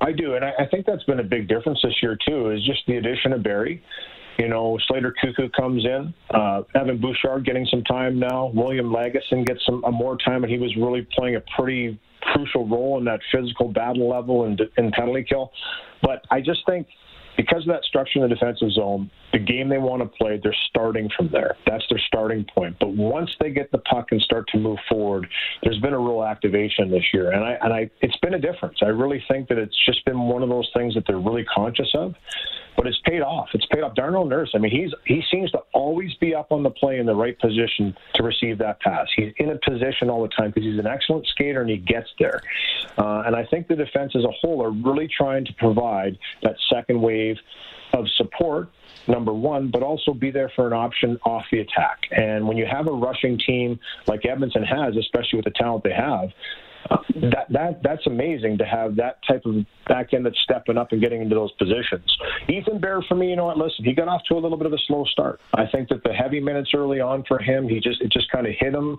I 0.00 0.12
do, 0.12 0.34
and 0.34 0.44
I, 0.44 0.52
I 0.58 0.66
think 0.66 0.84
that's 0.84 1.04
been 1.04 1.20
a 1.20 1.24
big 1.24 1.48
difference 1.48 1.80
this 1.82 1.94
year 2.02 2.18
too. 2.26 2.50
Is 2.50 2.64
just 2.66 2.86
the 2.86 2.96
addition 2.96 3.32
of 3.32 3.42
Barrie. 3.42 3.82
You 4.38 4.48
know, 4.48 4.78
Slater 4.88 5.14
Koekkoek 5.22 5.52
comes 5.52 5.84
in. 5.84 6.14
Uh, 6.30 6.62
Evan 6.74 7.00
Bouchard 7.00 7.44
getting 7.44 7.66
some 7.66 7.84
time 7.84 8.18
now. 8.18 8.50
William 8.54 8.86
Lagesson 8.86 9.46
gets 9.46 9.60
some 9.66 9.82
more 9.92 10.16
time, 10.16 10.42
and 10.42 10.52
he 10.52 10.58
was 10.58 10.74
really 10.76 11.06
playing 11.14 11.36
a 11.36 11.42
pretty 11.56 12.00
crucial 12.22 12.66
role 12.66 12.98
in 12.98 13.04
that 13.04 13.20
physical 13.32 13.68
battle 13.68 14.08
level 14.08 14.44
and, 14.44 14.60
and 14.76 14.92
penalty 14.92 15.24
kill. 15.28 15.50
But 16.02 16.24
I 16.30 16.40
just 16.40 16.60
think 16.66 16.86
because 17.36 17.62
of 17.62 17.68
that 17.68 17.82
structure 17.84 18.22
in 18.22 18.28
the 18.28 18.34
defensive 18.34 18.70
zone, 18.72 19.10
the 19.32 19.38
game 19.38 19.68
they 19.68 19.78
want 19.78 20.02
to 20.02 20.08
play, 20.08 20.38
they're 20.42 20.54
starting 20.68 21.08
from 21.16 21.30
there. 21.32 21.56
That's 21.66 21.84
their 21.88 22.00
starting 22.06 22.44
point. 22.54 22.76
But 22.78 22.90
once 22.90 23.30
they 23.40 23.50
get 23.50 23.70
the 23.72 23.78
puck 23.78 24.08
and 24.10 24.20
start 24.20 24.46
to 24.48 24.58
move 24.58 24.78
forward, 24.88 25.26
there's 25.62 25.78
been 25.78 25.94
a 25.94 25.98
real 25.98 26.22
activation 26.22 26.90
this 26.90 27.04
year, 27.12 27.30
and 27.32 27.42
I 27.42 27.58
and 27.62 27.72
I 27.72 27.90
it's 28.00 28.16
been 28.18 28.34
a 28.34 28.38
difference. 28.38 28.78
I 28.82 28.88
really 28.88 29.22
think 29.28 29.48
that 29.48 29.58
it's 29.58 29.76
just 29.86 30.04
been 30.04 30.20
one 30.20 30.42
of 30.42 30.48
those 30.48 30.70
things 30.76 30.94
that 30.94 31.04
they're 31.06 31.18
really 31.18 31.44
conscious 31.44 31.90
of 31.94 32.14
but 32.76 32.86
it's 32.86 32.98
paid 33.04 33.20
off. 33.20 33.48
It's 33.54 33.66
paid 33.66 33.82
off. 33.82 33.94
Darnell 33.94 34.24
Nurse, 34.24 34.50
I 34.54 34.58
mean, 34.58 34.70
he's 34.72 34.92
he 35.06 35.22
seems 35.30 35.50
to 35.52 35.60
always 35.72 36.14
be 36.14 36.34
up 36.34 36.52
on 36.52 36.62
the 36.62 36.70
play 36.70 36.98
in 36.98 37.06
the 37.06 37.14
right 37.14 37.38
position 37.38 37.96
to 38.14 38.22
receive 38.22 38.58
that 38.58 38.80
pass. 38.80 39.06
He's 39.14 39.32
in 39.38 39.50
a 39.50 39.58
position 39.58 40.10
all 40.10 40.22
the 40.22 40.28
time 40.28 40.50
because 40.50 40.64
he's 40.64 40.78
an 40.78 40.86
excellent 40.86 41.26
skater 41.26 41.60
and 41.60 41.70
he 41.70 41.76
gets 41.76 42.08
there. 42.18 42.40
Uh, 42.98 43.22
and 43.26 43.36
I 43.36 43.44
think 43.46 43.68
the 43.68 43.76
defense 43.76 44.12
as 44.16 44.24
a 44.24 44.30
whole 44.30 44.62
are 44.62 44.70
really 44.70 45.08
trying 45.08 45.44
to 45.44 45.52
provide 45.54 46.18
that 46.42 46.56
second 46.72 47.00
wave 47.00 47.36
of 47.92 48.06
support 48.16 48.68
number 49.08 49.32
one, 49.32 49.68
but 49.68 49.82
also 49.82 50.12
be 50.12 50.30
there 50.30 50.50
for 50.54 50.66
an 50.66 50.72
option 50.72 51.18
off 51.24 51.44
the 51.50 51.58
attack. 51.58 52.02
And 52.10 52.46
when 52.46 52.56
you 52.56 52.66
have 52.66 52.86
a 52.86 52.92
rushing 52.92 53.38
team 53.38 53.80
like 54.06 54.24
Edmonton 54.24 54.64
has, 54.64 54.96
especially 54.96 55.38
with 55.38 55.44
the 55.44 55.52
talent 55.52 55.84
they 55.84 55.92
have, 55.92 56.30
that 56.90 57.46
that 57.50 57.80
that's 57.82 58.06
amazing 58.06 58.58
to 58.58 58.64
have 58.64 58.96
that 58.96 59.18
type 59.26 59.42
of 59.44 59.54
back 59.86 60.12
end 60.12 60.26
that's 60.26 60.40
stepping 60.42 60.76
up 60.76 60.92
and 60.92 61.00
getting 61.00 61.22
into 61.22 61.34
those 61.34 61.52
positions. 61.52 62.04
Ethan 62.48 62.80
Bear, 62.80 63.02
for 63.08 63.14
me, 63.14 63.30
you 63.30 63.36
know 63.36 63.46
what? 63.46 63.58
Listen, 63.58 63.84
he 63.84 63.94
got 63.94 64.08
off 64.08 64.22
to 64.28 64.34
a 64.34 64.40
little 64.40 64.58
bit 64.58 64.66
of 64.66 64.72
a 64.72 64.78
slow 64.86 65.04
start. 65.04 65.40
I 65.54 65.66
think 65.70 65.88
that 65.88 66.02
the 66.04 66.12
heavy 66.12 66.40
minutes 66.40 66.70
early 66.74 67.00
on 67.00 67.24
for 67.28 67.38
him, 67.38 67.68
he 67.68 67.80
just 67.80 68.00
it 68.00 68.10
just 68.10 68.30
kind 68.30 68.46
of 68.46 68.54
hit 68.58 68.74
him. 68.74 68.98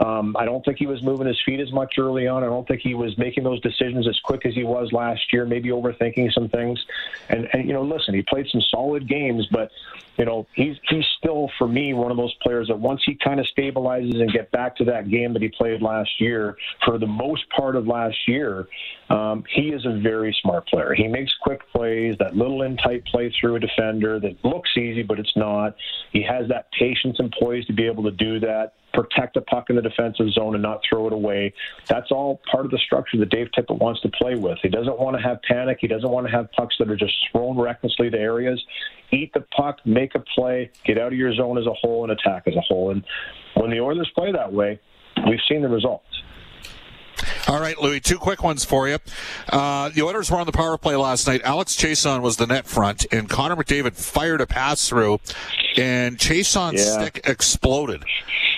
Um, 0.00 0.36
I 0.38 0.44
don't 0.44 0.64
think 0.64 0.78
he 0.78 0.86
was 0.86 1.02
moving 1.02 1.26
his 1.26 1.40
feet 1.46 1.60
as 1.60 1.72
much 1.72 1.94
early 1.98 2.26
on. 2.26 2.42
I 2.42 2.46
don't 2.46 2.66
think 2.68 2.82
he 2.82 2.94
was 2.94 3.16
making 3.16 3.44
those 3.44 3.60
decisions 3.60 4.06
as 4.06 4.18
quick 4.20 4.44
as 4.44 4.54
he 4.54 4.64
was 4.64 4.92
last 4.92 5.32
year. 5.32 5.46
Maybe 5.46 5.70
overthinking 5.70 6.32
some 6.32 6.48
things. 6.48 6.84
And 7.28 7.48
and 7.52 7.66
you 7.66 7.72
know, 7.72 7.82
listen, 7.82 8.14
he 8.14 8.22
played 8.22 8.46
some 8.50 8.60
solid 8.70 9.08
games, 9.08 9.46
but 9.50 9.70
you 10.18 10.24
know, 10.24 10.46
he's 10.54 10.76
he's 10.88 11.04
still 11.18 11.50
for 11.58 11.66
me 11.66 11.94
one 11.94 12.10
of 12.10 12.16
those 12.16 12.34
players 12.42 12.68
that 12.68 12.78
once 12.78 13.00
he 13.06 13.14
kind 13.14 13.40
of 13.40 13.46
stabilizes 13.56 14.20
and 14.20 14.30
get 14.32 14.50
back 14.50 14.76
to 14.76 14.84
that 14.84 15.08
game 15.08 15.32
that 15.32 15.42
he 15.42 15.48
played 15.48 15.80
last 15.80 16.20
year, 16.20 16.56
for 16.84 16.98
the 16.98 17.06
most 17.06 17.48
part 17.50 17.74
of 17.76 17.86
last 17.86 18.16
year, 18.28 18.68
um, 19.08 19.44
he 19.54 19.68
is 19.68 19.84
a 19.86 19.98
very 20.00 20.36
smart 20.42 20.66
player. 20.68 20.94
He 20.94 21.06
makes 21.06 21.32
quick 21.42 21.60
plays, 21.72 22.16
that 22.18 22.36
little 22.36 22.62
in 22.62 22.76
tight 22.76 23.04
play 23.06 23.32
through 23.40 23.56
a 23.56 23.60
defender 23.60 24.20
that 24.20 24.36
looks 24.44 24.70
easy, 24.76 25.02
but 25.02 25.18
it's 25.18 25.36
not. 25.36 25.74
He 26.12 26.22
has 26.22 26.48
that 26.48 26.70
patience 26.72 27.16
and 27.18 27.34
poise 27.40 27.64
to 27.66 27.72
be 27.72 27.86
able 27.86 28.04
to 28.04 28.10
do 28.10 28.40
that 28.40 28.74
protect 28.96 29.36
a 29.36 29.42
puck 29.42 29.68
in 29.68 29.76
the 29.76 29.82
defensive 29.82 30.30
zone 30.30 30.54
and 30.54 30.62
not 30.62 30.80
throw 30.88 31.06
it 31.06 31.12
away. 31.12 31.52
That's 31.86 32.10
all 32.10 32.40
part 32.50 32.64
of 32.64 32.70
the 32.70 32.78
structure 32.78 33.18
that 33.18 33.28
Dave 33.28 33.48
Tippett 33.56 33.78
wants 33.78 34.00
to 34.00 34.08
play 34.08 34.34
with. 34.34 34.58
He 34.62 34.68
doesn't 34.68 34.98
want 34.98 35.16
to 35.16 35.22
have 35.22 35.40
panic. 35.42 35.78
He 35.80 35.86
doesn't 35.86 36.08
want 36.08 36.26
to 36.26 36.32
have 36.32 36.50
pucks 36.52 36.76
that 36.78 36.90
are 36.90 36.96
just 36.96 37.14
thrown 37.30 37.58
recklessly 37.58 38.10
to 38.10 38.18
areas. 38.18 38.62
Eat 39.12 39.32
the 39.34 39.44
puck, 39.54 39.78
make 39.84 40.14
a 40.14 40.20
play, 40.34 40.70
get 40.84 40.98
out 40.98 41.12
of 41.12 41.18
your 41.18 41.34
zone 41.34 41.58
as 41.58 41.66
a 41.66 41.74
whole, 41.74 42.02
and 42.04 42.12
attack 42.12 42.44
as 42.46 42.56
a 42.56 42.60
whole. 42.62 42.90
And 42.90 43.04
when 43.54 43.70
the 43.70 43.80
Oilers 43.80 44.10
play 44.14 44.32
that 44.32 44.52
way, 44.52 44.80
we've 45.28 45.40
seen 45.48 45.62
the 45.62 45.68
results. 45.68 46.06
All 47.48 47.60
right, 47.60 47.80
Louis, 47.80 48.00
two 48.00 48.18
quick 48.18 48.42
ones 48.42 48.64
for 48.64 48.88
you. 48.88 48.98
Uh, 49.48 49.88
the 49.90 50.02
Oilers 50.02 50.30
were 50.30 50.38
on 50.38 50.46
the 50.46 50.52
power 50.52 50.76
play 50.76 50.96
last 50.96 51.26
night. 51.26 51.42
Alex 51.44 51.76
Chiasson 51.76 52.20
was 52.20 52.36
the 52.36 52.46
net 52.46 52.66
front, 52.66 53.06
and 53.12 53.28
Connor 53.28 53.56
McDavid 53.56 53.94
fired 53.94 54.40
a 54.40 54.46
pass 54.46 54.88
through, 54.88 55.20
and 55.76 56.18
Chiasson's 56.18 56.84
yeah. 56.84 57.00
stick 57.00 57.20
exploded. 57.24 58.02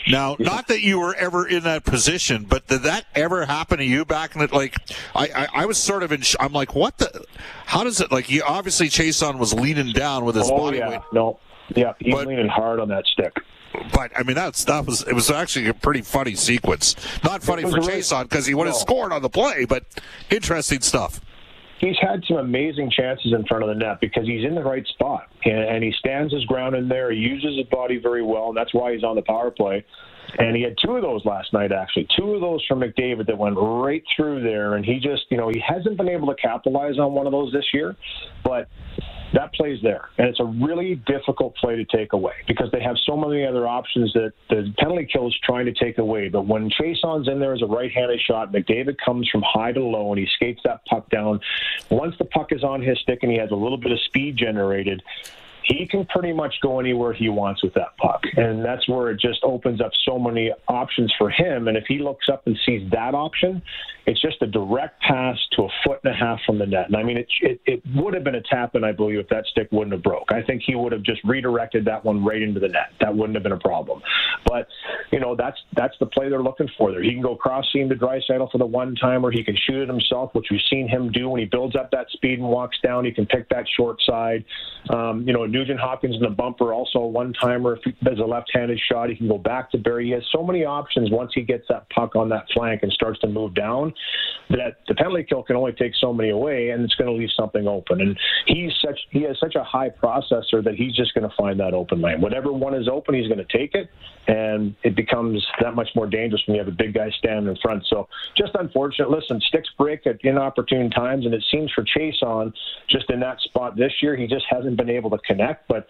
Now, 0.08 0.36
not 0.38 0.68
that 0.68 0.80
you 0.80 1.00
were 1.00 1.14
ever 1.14 1.46
in 1.46 1.64
that 1.64 1.84
position, 1.84 2.44
but 2.48 2.66
did 2.66 2.82
that 2.82 3.06
ever 3.14 3.44
happen 3.46 3.78
to 3.78 3.84
you 3.84 4.04
back 4.04 4.34
in 4.34 4.42
it? 4.42 4.52
Like, 4.52 4.74
I, 5.14 5.28
I, 5.34 5.48
I, 5.54 5.66
was 5.66 5.78
sort 5.78 6.02
of 6.02 6.12
in. 6.12 6.22
I'm 6.40 6.52
like, 6.52 6.74
what 6.74 6.98
the? 6.98 7.24
How 7.66 7.84
does 7.84 8.00
it? 8.00 8.10
Like, 8.10 8.30
you 8.30 8.42
obviously 8.46 8.88
Chiasson 8.88 9.38
was 9.38 9.52
leaning 9.52 9.92
down 9.92 10.24
with 10.24 10.36
his 10.36 10.50
oh, 10.50 10.56
body 10.56 10.78
yeah. 10.78 10.88
weight. 10.88 11.00
No, 11.12 11.38
yeah, 11.74 11.94
he's 11.98 12.14
but, 12.14 12.26
leaning 12.26 12.48
hard 12.48 12.80
on 12.80 12.88
that 12.88 13.06
stick. 13.06 13.36
But 13.92 14.10
I 14.16 14.22
mean, 14.22 14.34
that's 14.34 14.64
that 14.64 14.86
was 14.86 15.02
it 15.02 15.12
was 15.12 15.30
actually 15.30 15.68
a 15.68 15.74
pretty 15.74 16.02
funny 16.02 16.34
sequence. 16.34 16.96
Not 17.22 17.42
funny 17.42 17.62
for 17.62 17.78
Chiasson 17.78 18.22
because 18.22 18.46
he 18.46 18.54
would 18.54 18.66
have 18.66 18.76
no. 18.76 18.80
scored 18.80 19.12
on 19.12 19.22
the 19.22 19.28
play, 19.28 19.66
but 19.66 19.84
interesting 20.30 20.80
stuff 20.80 21.20
he's 21.78 21.96
had 22.00 22.22
some 22.26 22.38
amazing 22.38 22.90
chances 22.90 23.32
in 23.32 23.44
front 23.46 23.62
of 23.62 23.68
the 23.68 23.74
net 23.74 24.00
because 24.00 24.26
he's 24.26 24.44
in 24.44 24.54
the 24.54 24.62
right 24.62 24.86
spot 24.88 25.28
and, 25.44 25.58
and 25.58 25.84
he 25.84 25.92
stands 25.98 26.32
his 26.32 26.44
ground 26.44 26.74
in 26.74 26.88
there. 26.88 27.10
He 27.10 27.18
uses 27.18 27.56
his 27.56 27.66
body 27.66 27.98
very 27.98 28.22
well, 28.22 28.48
and 28.48 28.56
that's 28.56 28.74
why 28.74 28.92
he's 28.92 29.04
on 29.04 29.16
the 29.16 29.22
power 29.22 29.50
play. 29.50 29.84
And 30.38 30.54
he 30.54 30.62
had 30.62 30.76
two 30.84 30.92
of 30.92 31.02
those 31.02 31.24
last 31.24 31.52
night, 31.54 31.72
actually. 31.72 32.06
Two 32.16 32.34
of 32.34 32.42
those 32.42 32.62
from 32.66 32.80
McDavid 32.80 33.26
that 33.26 33.38
went 33.38 33.56
right 33.56 34.02
through 34.14 34.42
there. 34.42 34.74
And 34.74 34.84
he 34.84 34.98
just, 34.98 35.22
you 35.30 35.38
know, 35.38 35.48
he 35.48 35.62
hasn't 35.66 35.96
been 35.96 36.08
able 36.08 36.28
to 36.28 36.34
capitalize 36.34 36.98
on 36.98 37.14
one 37.14 37.26
of 37.26 37.32
those 37.32 37.50
this 37.50 37.64
year. 37.72 37.96
But 38.44 38.68
that 39.34 39.52
plays 39.54 39.78
there. 39.82 40.08
And 40.18 40.28
it's 40.28 40.40
a 40.40 40.44
really 40.44 40.96
difficult 41.06 41.54
play 41.56 41.76
to 41.76 41.84
take 41.84 42.12
away 42.12 42.32
because 42.46 42.70
they 42.72 42.80
have 42.80 42.96
so 43.04 43.16
many 43.16 43.44
other 43.44 43.66
options 43.66 44.12
that 44.14 44.32
the 44.48 44.72
penalty 44.78 45.06
kill 45.10 45.28
is 45.28 45.36
trying 45.42 45.66
to 45.66 45.72
take 45.72 45.98
away. 45.98 46.28
But 46.28 46.46
when 46.46 46.70
Chiasson's 46.70 47.28
in 47.28 47.38
there 47.38 47.52
as 47.52 47.62
a 47.62 47.66
right 47.66 47.90
handed 47.90 48.20
shot, 48.20 48.52
McDavid 48.52 48.96
comes 49.04 49.28
from 49.28 49.42
high 49.42 49.72
to 49.72 49.82
low 49.82 50.10
and 50.12 50.18
he 50.18 50.26
skates 50.34 50.60
that 50.64 50.84
puck 50.86 51.10
down. 51.10 51.40
Once 51.90 52.14
the 52.18 52.24
puck 52.24 52.52
is 52.52 52.64
on 52.64 52.82
his 52.82 52.98
stick 53.00 53.20
and 53.22 53.30
he 53.30 53.38
has 53.38 53.50
a 53.50 53.56
little 53.56 53.78
bit 53.78 53.92
of 53.92 54.00
speed 54.00 54.36
generated, 54.36 55.02
he 55.68 55.86
can 55.86 56.06
pretty 56.06 56.32
much 56.32 56.54
go 56.62 56.80
anywhere 56.80 57.12
he 57.12 57.28
wants 57.28 57.62
with 57.62 57.74
that 57.74 57.96
puck. 57.98 58.22
And 58.36 58.64
that's 58.64 58.88
where 58.88 59.10
it 59.10 59.20
just 59.20 59.40
opens 59.42 59.80
up 59.80 59.92
so 60.06 60.18
many 60.18 60.52
options 60.68 61.12
for 61.18 61.28
him. 61.28 61.68
And 61.68 61.76
if 61.76 61.84
he 61.86 61.98
looks 61.98 62.28
up 62.30 62.46
and 62.46 62.58
sees 62.64 62.88
that 62.90 63.14
option, 63.14 63.60
it's 64.06 64.20
just 64.20 64.40
a 64.40 64.46
direct 64.46 65.00
pass 65.02 65.36
to 65.56 65.64
a 65.64 65.68
foot 65.84 66.00
and 66.04 66.14
a 66.14 66.16
half 66.16 66.38
from 66.46 66.58
the 66.58 66.66
net. 66.66 66.86
And 66.86 66.96
I 66.96 67.02
mean, 67.02 67.18
it, 67.18 67.26
it, 67.42 67.60
it 67.66 67.82
would 67.94 68.14
have 68.14 68.24
been 68.24 68.36
a 68.36 68.42
tap 68.42 68.74
in, 68.76 68.84
I 68.84 68.92
believe, 68.92 69.18
if 69.18 69.28
that 69.28 69.44
stick 69.46 69.68
wouldn't 69.70 69.92
have 69.92 70.02
broke. 70.02 70.32
I 70.32 70.42
think 70.42 70.62
he 70.64 70.74
would 70.74 70.92
have 70.92 71.02
just 71.02 71.22
redirected 71.24 71.84
that 71.84 72.04
one 72.04 72.24
right 72.24 72.40
into 72.40 72.60
the 72.60 72.68
net. 72.68 72.92
That 73.00 73.14
wouldn't 73.14 73.34
have 73.34 73.42
been 73.42 73.52
a 73.52 73.58
problem. 73.58 74.00
But, 74.46 74.68
you 75.12 75.20
know, 75.20 75.36
that's 75.36 75.58
that's 75.76 75.94
the 76.00 76.06
play 76.06 76.30
they're 76.30 76.42
looking 76.42 76.68
for 76.78 76.92
there. 76.92 77.02
He 77.02 77.12
can 77.12 77.20
go 77.20 77.36
cross 77.36 77.66
seam 77.72 77.88
to 77.90 77.94
Draisaitl 77.94 78.50
for 78.50 78.58
the 78.58 78.66
one 78.66 78.94
time 78.94 79.18
timer. 79.18 79.30
He 79.30 79.42
can 79.44 79.56
shoot 79.56 79.82
it 79.82 79.88
himself, 79.88 80.34
which 80.34 80.46
we've 80.50 80.60
seen 80.70 80.88
him 80.88 81.10
do 81.12 81.28
when 81.28 81.40
he 81.40 81.46
builds 81.46 81.76
up 81.76 81.90
that 81.92 82.06
speed 82.10 82.38
and 82.38 82.48
walks 82.48 82.76
down. 82.82 83.04
He 83.04 83.12
can 83.12 83.26
pick 83.26 83.48
that 83.50 83.64
short 83.76 83.98
side. 84.06 84.44
Um, 84.90 85.24
you 85.26 85.32
know, 85.32 85.44
Nugent 85.58 85.80
Hopkins 85.80 86.14
in 86.14 86.22
the 86.22 86.30
bumper, 86.30 86.72
also 86.72 87.00
a 87.00 87.06
one 87.06 87.32
timer. 87.32 87.74
If 87.74 87.82
he 87.84 87.92
does 88.04 88.20
a 88.20 88.24
left 88.24 88.48
handed 88.54 88.78
shot, 88.88 89.10
he 89.10 89.16
can 89.16 89.26
go 89.26 89.38
back 89.38 89.72
to 89.72 89.78
Barrie. 89.78 90.06
He 90.06 90.12
has 90.12 90.22
so 90.30 90.44
many 90.44 90.64
options 90.64 91.10
once 91.10 91.32
he 91.34 91.42
gets 91.42 91.64
that 91.68 91.90
puck 91.90 92.14
on 92.14 92.28
that 92.28 92.46
flank 92.54 92.84
and 92.84 92.92
starts 92.92 93.18
to 93.20 93.26
move 93.26 93.54
down 93.54 93.92
that 94.50 94.78
the 94.86 94.94
penalty 94.94 95.24
kill 95.24 95.42
can 95.42 95.56
only 95.56 95.72
take 95.72 95.92
so 96.00 96.12
many 96.12 96.30
away, 96.30 96.70
and 96.70 96.84
it's 96.84 96.94
going 96.94 97.10
to 97.10 97.16
leave 97.16 97.30
something 97.36 97.66
open. 97.66 98.00
And 98.00 98.18
he's 98.46 98.72
such 98.80 98.98
he 99.10 99.22
has 99.22 99.38
such 99.40 99.56
a 99.56 99.64
high 99.64 99.90
processor 99.90 100.62
that 100.62 100.74
he's 100.76 100.94
just 100.94 101.12
going 101.14 101.28
to 101.28 101.34
find 101.36 101.58
that 101.60 101.74
open 101.74 102.00
lane. 102.00 102.20
Whatever 102.20 102.52
one 102.52 102.74
is 102.74 102.88
open, 102.88 103.14
he's 103.14 103.26
going 103.26 103.44
to 103.44 103.58
take 103.58 103.74
it, 103.74 103.90
and 104.28 104.76
it 104.84 104.94
becomes 104.94 105.44
that 105.60 105.74
much 105.74 105.88
more 105.96 106.06
dangerous 106.06 106.42
when 106.46 106.54
you 106.54 106.62
have 106.62 106.72
a 106.72 106.76
big 106.76 106.94
guy 106.94 107.10
standing 107.18 107.48
in 107.48 107.58
front. 107.60 107.84
So 107.88 108.08
just 108.36 108.54
unfortunate. 108.54 109.10
Listen, 109.10 109.40
sticks 109.40 109.68
break 109.76 110.06
at 110.06 110.16
inopportune 110.22 110.90
times, 110.90 111.26
and 111.26 111.34
it 111.34 111.44
seems 111.50 111.72
for 111.72 111.84
Chiasson 111.84 112.52
just 112.88 113.10
in 113.10 113.20
that 113.20 113.40
spot 113.40 113.76
this 113.76 113.92
year, 114.00 114.16
he 114.16 114.26
just 114.26 114.44
hasn't 114.48 114.76
been 114.76 114.90
able 114.90 115.10
to 115.10 115.18
connect. 115.18 115.37
But 115.68 115.86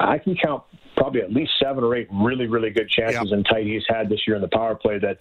I 0.00 0.18
can 0.18 0.36
count 0.36 0.62
probably 0.96 1.20
at 1.22 1.32
least 1.32 1.52
seven 1.62 1.84
or 1.84 1.94
eight 1.94 2.08
really, 2.12 2.46
really 2.46 2.70
good 2.70 2.88
chances 2.88 3.32
in 3.32 3.44
tight 3.44 3.66
he's 3.66 3.84
had 3.88 4.08
this 4.08 4.26
year 4.26 4.36
in 4.36 4.42
the 4.42 4.48
power 4.48 4.74
play 4.74 4.98
that, 4.98 5.18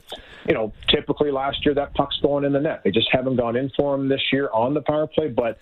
you 0.47 0.53
know, 0.53 0.73
typically 0.87 1.31
last 1.31 1.63
year 1.65 1.73
that 1.75 1.93
puck's 1.93 2.19
going 2.21 2.43
in 2.43 2.51
the 2.51 2.59
net. 2.59 2.81
They 2.83 2.91
just 2.91 3.09
haven't 3.11 3.35
gone 3.35 3.55
in 3.55 3.71
for 3.77 3.95
him 3.95 4.09
this 4.09 4.21
year 4.31 4.49
on 4.53 4.73
the 4.73 4.81
power 4.81 5.07
play, 5.07 5.29
but 5.29 5.59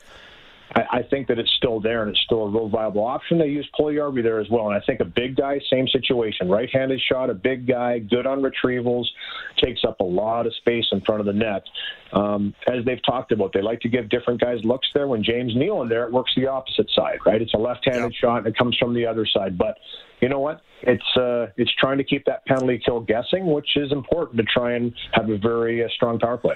I, 0.73 0.81
I 0.91 1.03
think 1.03 1.27
that 1.27 1.39
it's 1.39 1.51
still 1.57 1.79
there 1.79 2.01
and 2.01 2.11
it's 2.11 2.21
still 2.21 2.43
a 2.43 2.49
real 2.49 2.69
viable 2.69 3.05
option. 3.05 3.37
They 3.37 3.47
use 3.47 3.67
Puljujarvi 3.79 4.23
there 4.23 4.39
as 4.39 4.49
well, 4.49 4.67
and 4.67 4.75
I 4.75 4.85
think 4.85 4.99
a 4.99 5.05
big 5.05 5.35
guy, 5.35 5.59
same 5.69 5.87
situation, 5.87 6.49
right-handed 6.49 7.01
shot, 7.01 7.29
a 7.29 7.33
big 7.33 7.67
guy, 7.67 7.99
good 7.99 8.25
on 8.25 8.41
retrievals, 8.41 9.05
takes 9.63 9.83
up 9.83 9.99
a 9.99 10.03
lot 10.03 10.47
of 10.47 10.55
space 10.55 10.85
in 10.91 11.01
front 11.01 11.19
of 11.19 11.25
the 11.25 11.33
net. 11.33 11.63
Um, 12.13 12.53
as 12.67 12.85
they've 12.85 13.03
talked 13.05 13.31
about, 13.31 13.51
they 13.53 13.61
like 13.61 13.81
to 13.81 13.89
give 13.89 14.09
different 14.09 14.39
guys 14.39 14.63
looks 14.63 14.87
there. 14.93 15.07
When 15.07 15.23
James 15.23 15.55
Neal 15.55 15.81
in 15.81 15.89
there, 15.89 16.05
it 16.05 16.11
works 16.11 16.31
the 16.35 16.47
opposite 16.47 16.89
side, 16.91 17.19
right? 17.25 17.41
It's 17.41 17.53
a 17.53 17.57
left-handed 17.57 18.13
yeah. 18.13 18.19
shot 18.19 18.37
and 18.39 18.47
it 18.47 18.57
comes 18.57 18.77
from 18.77 18.93
the 18.93 19.05
other 19.05 19.25
side, 19.25 19.57
but 19.57 19.77
you 20.21 20.29
know 20.29 20.39
what? 20.39 20.61
It's 20.81 21.17
uh, 21.17 21.47
it's 21.57 21.73
trying 21.75 21.97
to 21.97 22.03
keep 22.03 22.25
that 22.25 22.45
penalty 22.45 22.81
kill 22.83 23.01
guessing, 23.01 23.47
which 23.47 23.75
is 23.75 23.91
important 23.91 24.37
to 24.37 24.43
try 24.43 24.73
and 24.73 24.93
have 25.11 25.29
a 25.29 25.37
very 25.37 25.83
uh, 25.83 25.87
strong 25.89 26.19
power 26.19 26.37
play. 26.37 26.55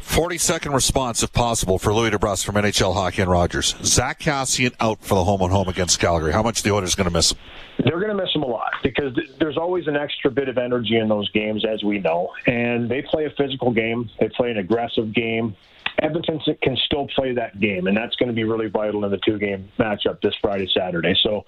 40 0.00 0.38
second 0.38 0.72
response, 0.72 1.22
if 1.22 1.32
possible, 1.32 1.78
for 1.78 1.94
Louis 1.94 2.10
DeBrusk 2.10 2.44
from 2.44 2.56
NHL 2.56 2.94
Hockey 2.94 3.22
and 3.22 3.30
Rogers. 3.30 3.74
Zach 3.82 4.20
Kassian 4.20 4.74
out 4.80 5.02
for 5.02 5.14
the 5.14 5.24
home 5.24 5.42
and 5.42 5.52
home 5.52 5.68
against 5.68 6.00
Calgary. 6.00 6.32
How 6.32 6.42
much 6.42 6.62
the 6.62 6.72
Oilers 6.72 6.94
going 6.94 7.08
to 7.08 7.12
miss 7.12 7.32
him? 7.32 7.38
They're 7.78 8.00
going 8.00 8.14
to 8.16 8.22
miss 8.22 8.34
him 8.34 8.42
a 8.42 8.46
lot 8.46 8.72
because 8.82 9.18
there's 9.38 9.56
always 9.56 9.86
an 9.86 9.96
extra 9.96 10.30
bit 10.30 10.48
of 10.48 10.58
energy 10.58 10.96
in 10.96 11.08
those 11.08 11.30
games, 11.30 11.64
as 11.64 11.82
we 11.82 11.98
know. 11.98 12.32
And 12.46 12.90
they 12.90 13.02
play 13.02 13.26
a 13.26 13.30
physical 13.30 13.70
game, 13.70 14.10
they 14.18 14.28
play 14.28 14.50
an 14.50 14.58
aggressive 14.58 15.14
game. 15.14 15.56
Edmonton 16.02 16.40
can 16.62 16.76
still 16.86 17.06
play 17.14 17.34
that 17.34 17.60
game, 17.60 17.86
and 17.86 17.96
that's 17.96 18.16
going 18.16 18.28
to 18.28 18.34
be 18.34 18.44
really 18.44 18.68
vital 18.68 19.04
in 19.04 19.10
the 19.10 19.18
two-game 19.18 19.68
matchup 19.78 20.20
this 20.22 20.34
Friday, 20.40 20.68
Saturday. 20.74 21.14
So 21.22 21.44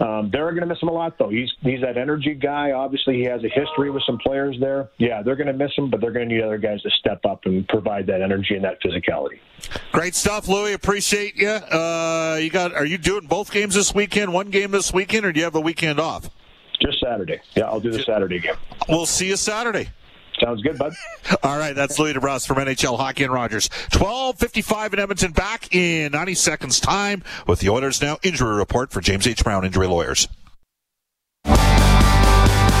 um, 0.00 0.30
they're 0.30 0.50
going 0.50 0.60
to 0.60 0.66
miss 0.66 0.82
him 0.82 0.88
a 0.88 0.92
lot, 0.92 1.16
though. 1.18 1.30
He's 1.30 1.50
he's 1.62 1.80
that 1.80 1.96
energy 1.96 2.34
guy. 2.34 2.72
Obviously, 2.72 3.14
he 3.14 3.24
has 3.24 3.42
a 3.44 3.48
history 3.48 3.90
with 3.90 4.02
some 4.04 4.18
players 4.18 4.56
there. 4.60 4.90
Yeah, 4.98 5.22
they're 5.22 5.36
going 5.36 5.46
to 5.46 5.52
miss 5.52 5.72
him, 5.76 5.90
but 5.90 6.00
they're 6.00 6.12
going 6.12 6.28
to 6.28 6.34
need 6.34 6.42
other 6.42 6.58
guys 6.58 6.82
to 6.82 6.90
step 6.90 7.24
up 7.24 7.46
and 7.46 7.66
provide 7.68 7.93
that 8.02 8.22
energy 8.22 8.54
and 8.54 8.64
that 8.64 8.80
physicality. 8.82 9.38
Great 9.92 10.14
stuff, 10.14 10.48
Louis. 10.48 10.72
Appreciate 10.72 11.36
you. 11.36 11.48
Uh, 11.48 12.38
you 12.40 12.50
got? 12.50 12.74
Are 12.74 12.84
you 12.84 12.98
doing 12.98 13.26
both 13.26 13.50
games 13.50 13.74
this 13.74 13.94
weekend? 13.94 14.32
One 14.32 14.50
game 14.50 14.70
this 14.70 14.92
weekend, 14.92 15.24
or 15.24 15.32
do 15.32 15.40
you 15.40 15.44
have 15.44 15.54
a 15.54 15.60
weekend 15.60 16.00
off? 16.00 16.30
Just 16.80 17.00
Saturday. 17.00 17.40
Yeah, 17.54 17.64
I'll 17.64 17.80
do 17.80 17.90
the 17.90 18.02
Saturday 18.02 18.40
game. 18.40 18.56
We'll 18.88 19.06
see 19.06 19.28
you 19.28 19.36
Saturday. 19.36 19.88
Sounds 20.40 20.62
good, 20.62 20.76
bud. 20.78 20.92
All 21.42 21.56
right, 21.58 21.74
that's 21.74 21.98
Louis 21.98 22.12
DeBrusk 22.12 22.46
from 22.46 22.56
NHL 22.56 22.98
Hockey 22.98 23.24
and 23.24 23.32
Rogers. 23.32 23.68
12.55 23.90 24.92
in 24.92 24.98
Edmonton, 24.98 25.32
back 25.32 25.74
in 25.74 26.12
90 26.12 26.34
seconds 26.34 26.80
time 26.80 27.22
with 27.46 27.60
the 27.60 27.68
Oilers 27.68 28.02
Now 28.02 28.18
injury 28.22 28.56
report 28.56 28.90
for 28.90 29.00
James 29.00 29.26
H. 29.26 29.44
Brown 29.44 29.64
Injury 29.64 29.86
Lawyers. 29.86 30.28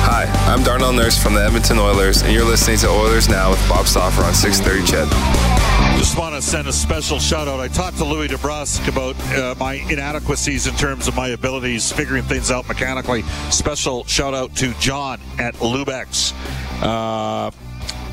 Hi, 0.06 0.24
I'm 0.52 0.62
Darnell 0.62 0.92
Nurse 0.92 1.20
from 1.20 1.32
the 1.32 1.40
Edmonton 1.40 1.78
Oilers, 1.78 2.20
and 2.20 2.30
you're 2.30 2.44
listening 2.44 2.76
to 2.78 2.88
Oilers 2.88 3.26
Now 3.26 3.50
with 3.50 3.68
Bob 3.70 3.86
Stauffer 3.86 4.22
on 4.22 4.34
630 4.34 4.86
CHED. 4.86 5.98
Just 5.98 6.18
want 6.18 6.34
to 6.34 6.42
send 6.42 6.68
a 6.68 6.72
special 6.74 7.18
shout 7.18 7.48
out. 7.48 7.58
I 7.58 7.68
talked 7.68 7.96
to 7.96 8.04
Louis 8.04 8.28
DeBrusk 8.28 8.86
about 8.86 9.18
uh, 9.32 9.54
my 9.58 9.74
inadequacies 9.90 10.66
in 10.66 10.74
terms 10.74 11.08
of 11.08 11.16
my 11.16 11.28
abilities 11.28 11.90
figuring 11.90 12.22
things 12.22 12.50
out 12.50 12.68
mechanically. 12.68 13.22
Special 13.50 14.04
shout 14.04 14.34
out 14.34 14.54
to 14.56 14.74
John 14.74 15.22
at 15.38 15.54
Lubex 15.54 16.34
uh, 16.82 17.50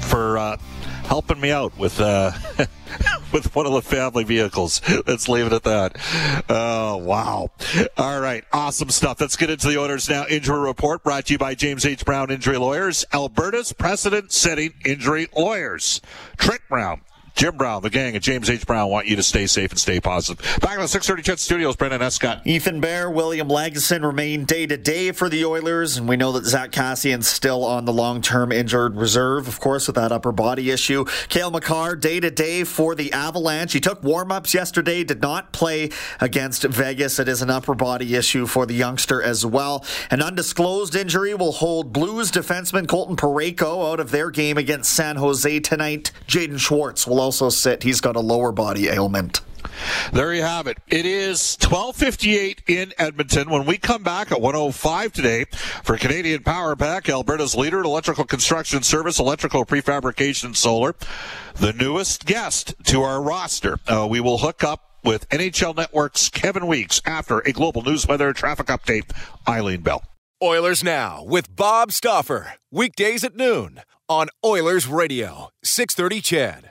for 0.08 0.38
uh, 0.38 0.58
helping 1.04 1.42
me 1.42 1.52
out 1.52 1.78
with 1.78 2.00
uh, 2.00 2.32
with 3.34 3.56
one 3.56 3.66
of 3.66 3.74
the 3.74 3.82
family 3.82 4.24
vehicles. 4.24 4.82
Let's 5.08 5.30
leave 5.30 5.48
it 5.48 5.54
at 5.54 5.64
that. 5.64 5.98
Oh 6.50 6.98
wow! 6.98 7.50
All 7.98 8.20
right, 8.20 8.44
awesome 8.52 8.90
stuff. 8.90 9.22
Let's 9.22 9.36
get 9.36 9.50
into 9.50 9.68
the 9.68 9.80
Oilers 9.80 10.10
now. 10.10 10.26
Injury 10.30 10.60
report 10.60 11.04
brought 11.04 11.26
to 11.28 11.34
you 11.34 11.38
by 11.38 11.56
James 11.56 11.86
H. 11.86 12.06
Brown 12.06 12.32
Injury 12.32 12.58
Lawyers, 12.58 13.06
Alberta's 13.14 13.74
precedent-setting 13.74 14.74
injury 14.86 15.28
lawyers. 15.36 16.02
Trent 16.38 16.62
Brown 16.70 17.02
Jim 17.36 17.58
Brown, 17.58 17.82
the 17.82 17.90
gang 17.90 18.16
at 18.16 18.22
James 18.22 18.50
H. 18.50 18.68
Brown 18.68 18.90
want 18.90 19.08
you 19.08 19.16
to 19.16 19.24
stay 19.24 19.48
safe 19.48 19.72
and 19.72 19.80
stay 19.80 20.00
positive. 20.00 20.46
Back 20.62 20.76
in 20.76 20.82
the 20.82 20.88
630 20.88 21.24
CHED 21.24 21.40
Studios, 21.40 21.76
Brendan 21.76 22.02
Escott. 22.02 22.46
Ethan 22.46 22.82
Bear, 22.82 23.10
William 23.10 23.48
Lagesson 23.48 24.06
remain 24.06 24.46
day 24.46 24.68
to 24.68 24.78
day 24.78 25.12
for 25.12 25.28
the 25.28 25.44
Oilers, 25.46 25.98
and 25.98 26.08
we 26.08 26.18
know 26.18 26.32
that 26.34 26.46
Zach 26.46 26.72
Kassian's 26.72 27.28
still 27.28 27.64
on 27.64 27.86
the 27.86 27.94
long 27.94 28.22
term 28.22 28.52
injured 28.52 28.96
reserve, 28.96 29.48
of 29.48 29.60
course, 29.60 29.88
with 29.88 29.96
that 29.96 30.12
upper 30.12 30.32
body 30.32 30.70
issue. 30.70 31.06
Cale 31.30 31.50
Makar, 31.50 31.96
day 31.96 32.20
to 32.20 32.30
day 32.30 32.64
for 32.64 32.94
the 32.94 33.12
Avalanche. 33.12 33.74
He 33.74 33.80
took 33.80 34.04
warm 34.04 34.32
ups 34.32 34.54
yesterday, 34.54 35.04
did 35.04 35.22
not 35.22 35.52
play 35.52 35.90
against 36.20 36.64
Vegas. 36.64 37.18
It 37.18 37.28
is 37.28 37.42
an 37.42 37.50
upper 37.50 37.74
body 37.74 38.16
issue 38.16 38.46
for 38.46 38.66
the 38.66 38.76
youngster 38.76 39.22
as 39.22 39.46
well. 39.46 39.84
An 40.12 40.22
undisclosed 40.22 40.96
injury 40.96 41.34
will 41.34 41.54
hold 41.54 41.92
Blues 41.92 42.32
defenseman 42.32 42.88
Colton 42.88 43.16
Parayko 43.16 43.92
out 43.92 44.00
of 44.00 44.12
their 44.12 44.30
game 44.30 44.58
against 44.58 44.94
San 44.94 45.16
Jose 45.16 45.60
tonight. 45.62 46.12
Jaden 46.28 46.60
Schwartz 46.60 47.08
will 47.08 47.20
also 47.20 47.31
sit. 47.32 47.84
He's 47.84 48.02
got 48.02 48.16
a 48.16 48.20
lower 48.20 48.52
body 48.52 48.88
ailment. 48.90 49.42
There 50.12 50.34
you 50.34 50.42
have 50.42 50.68
it. 50.68 50.78
It 50.88 51.06
is 51.06 51.58
12:58 51.58 52.62
in 52.68 52.94
Edmonton. 52.98 53.50
When 53.50 53.66
we 53.66 53.78
come 53.78 54.04
back 54.04 54.32
at 54.32 54.42
105 54.42 55.14
today 55.14 55.46
for 55.84 55.98
Canadian 55.98 56.44
Power 56.44 56.76
Pack, 56.76 57.10
Alberta's 57.10 57.56
leader 57.56 57.80
in 57.80 57.86
electrical 57.86 58.26
construction 58.26 58.84
service, 58.84 59.20
electrical 59.20 59.66
prefabrication, 59.66 60.56
solar, 60.56 60.96
the 61.56 61.74
newest 61.74 62.26
guest 62.26 62.76
to 62.86 63.02
our 63.02 63.22
roster. 63.22 63.78
Uh, 63.88 64.08
we 64.10 64.20
will 64.20 64.40
hook 64.40 64.64
up 64.64 64.98
with 65.04 65.28
NHL 65.30 65.76
Network's 65.76 66.30
Kevin 66.30 66.68
Weeks 66.68 67.02
after 67.06 67.40
a 67.40 67.52
global 67.52 67.82
news 67.82 68.08
weather 68.08 68.34
traffic 68.34 68.68
update. 68.68 69.12
Eileen 69.48 69.82
Bell. 69.82 70.04
Oilers 70.44 70.84
Now 70.84 71.24
with 71.24 71.56
Bob 71.56 71.92
Stauffer. 71.92 72.54
Weekdays 72.72 73.24
at 73.24 73.36
noon 73.36 73.82
on 74.10 74.28
Oilers 74.44 74.88
Radio, 74.88 75.50
630 75.64 76.22
CHED. 76.22 76.71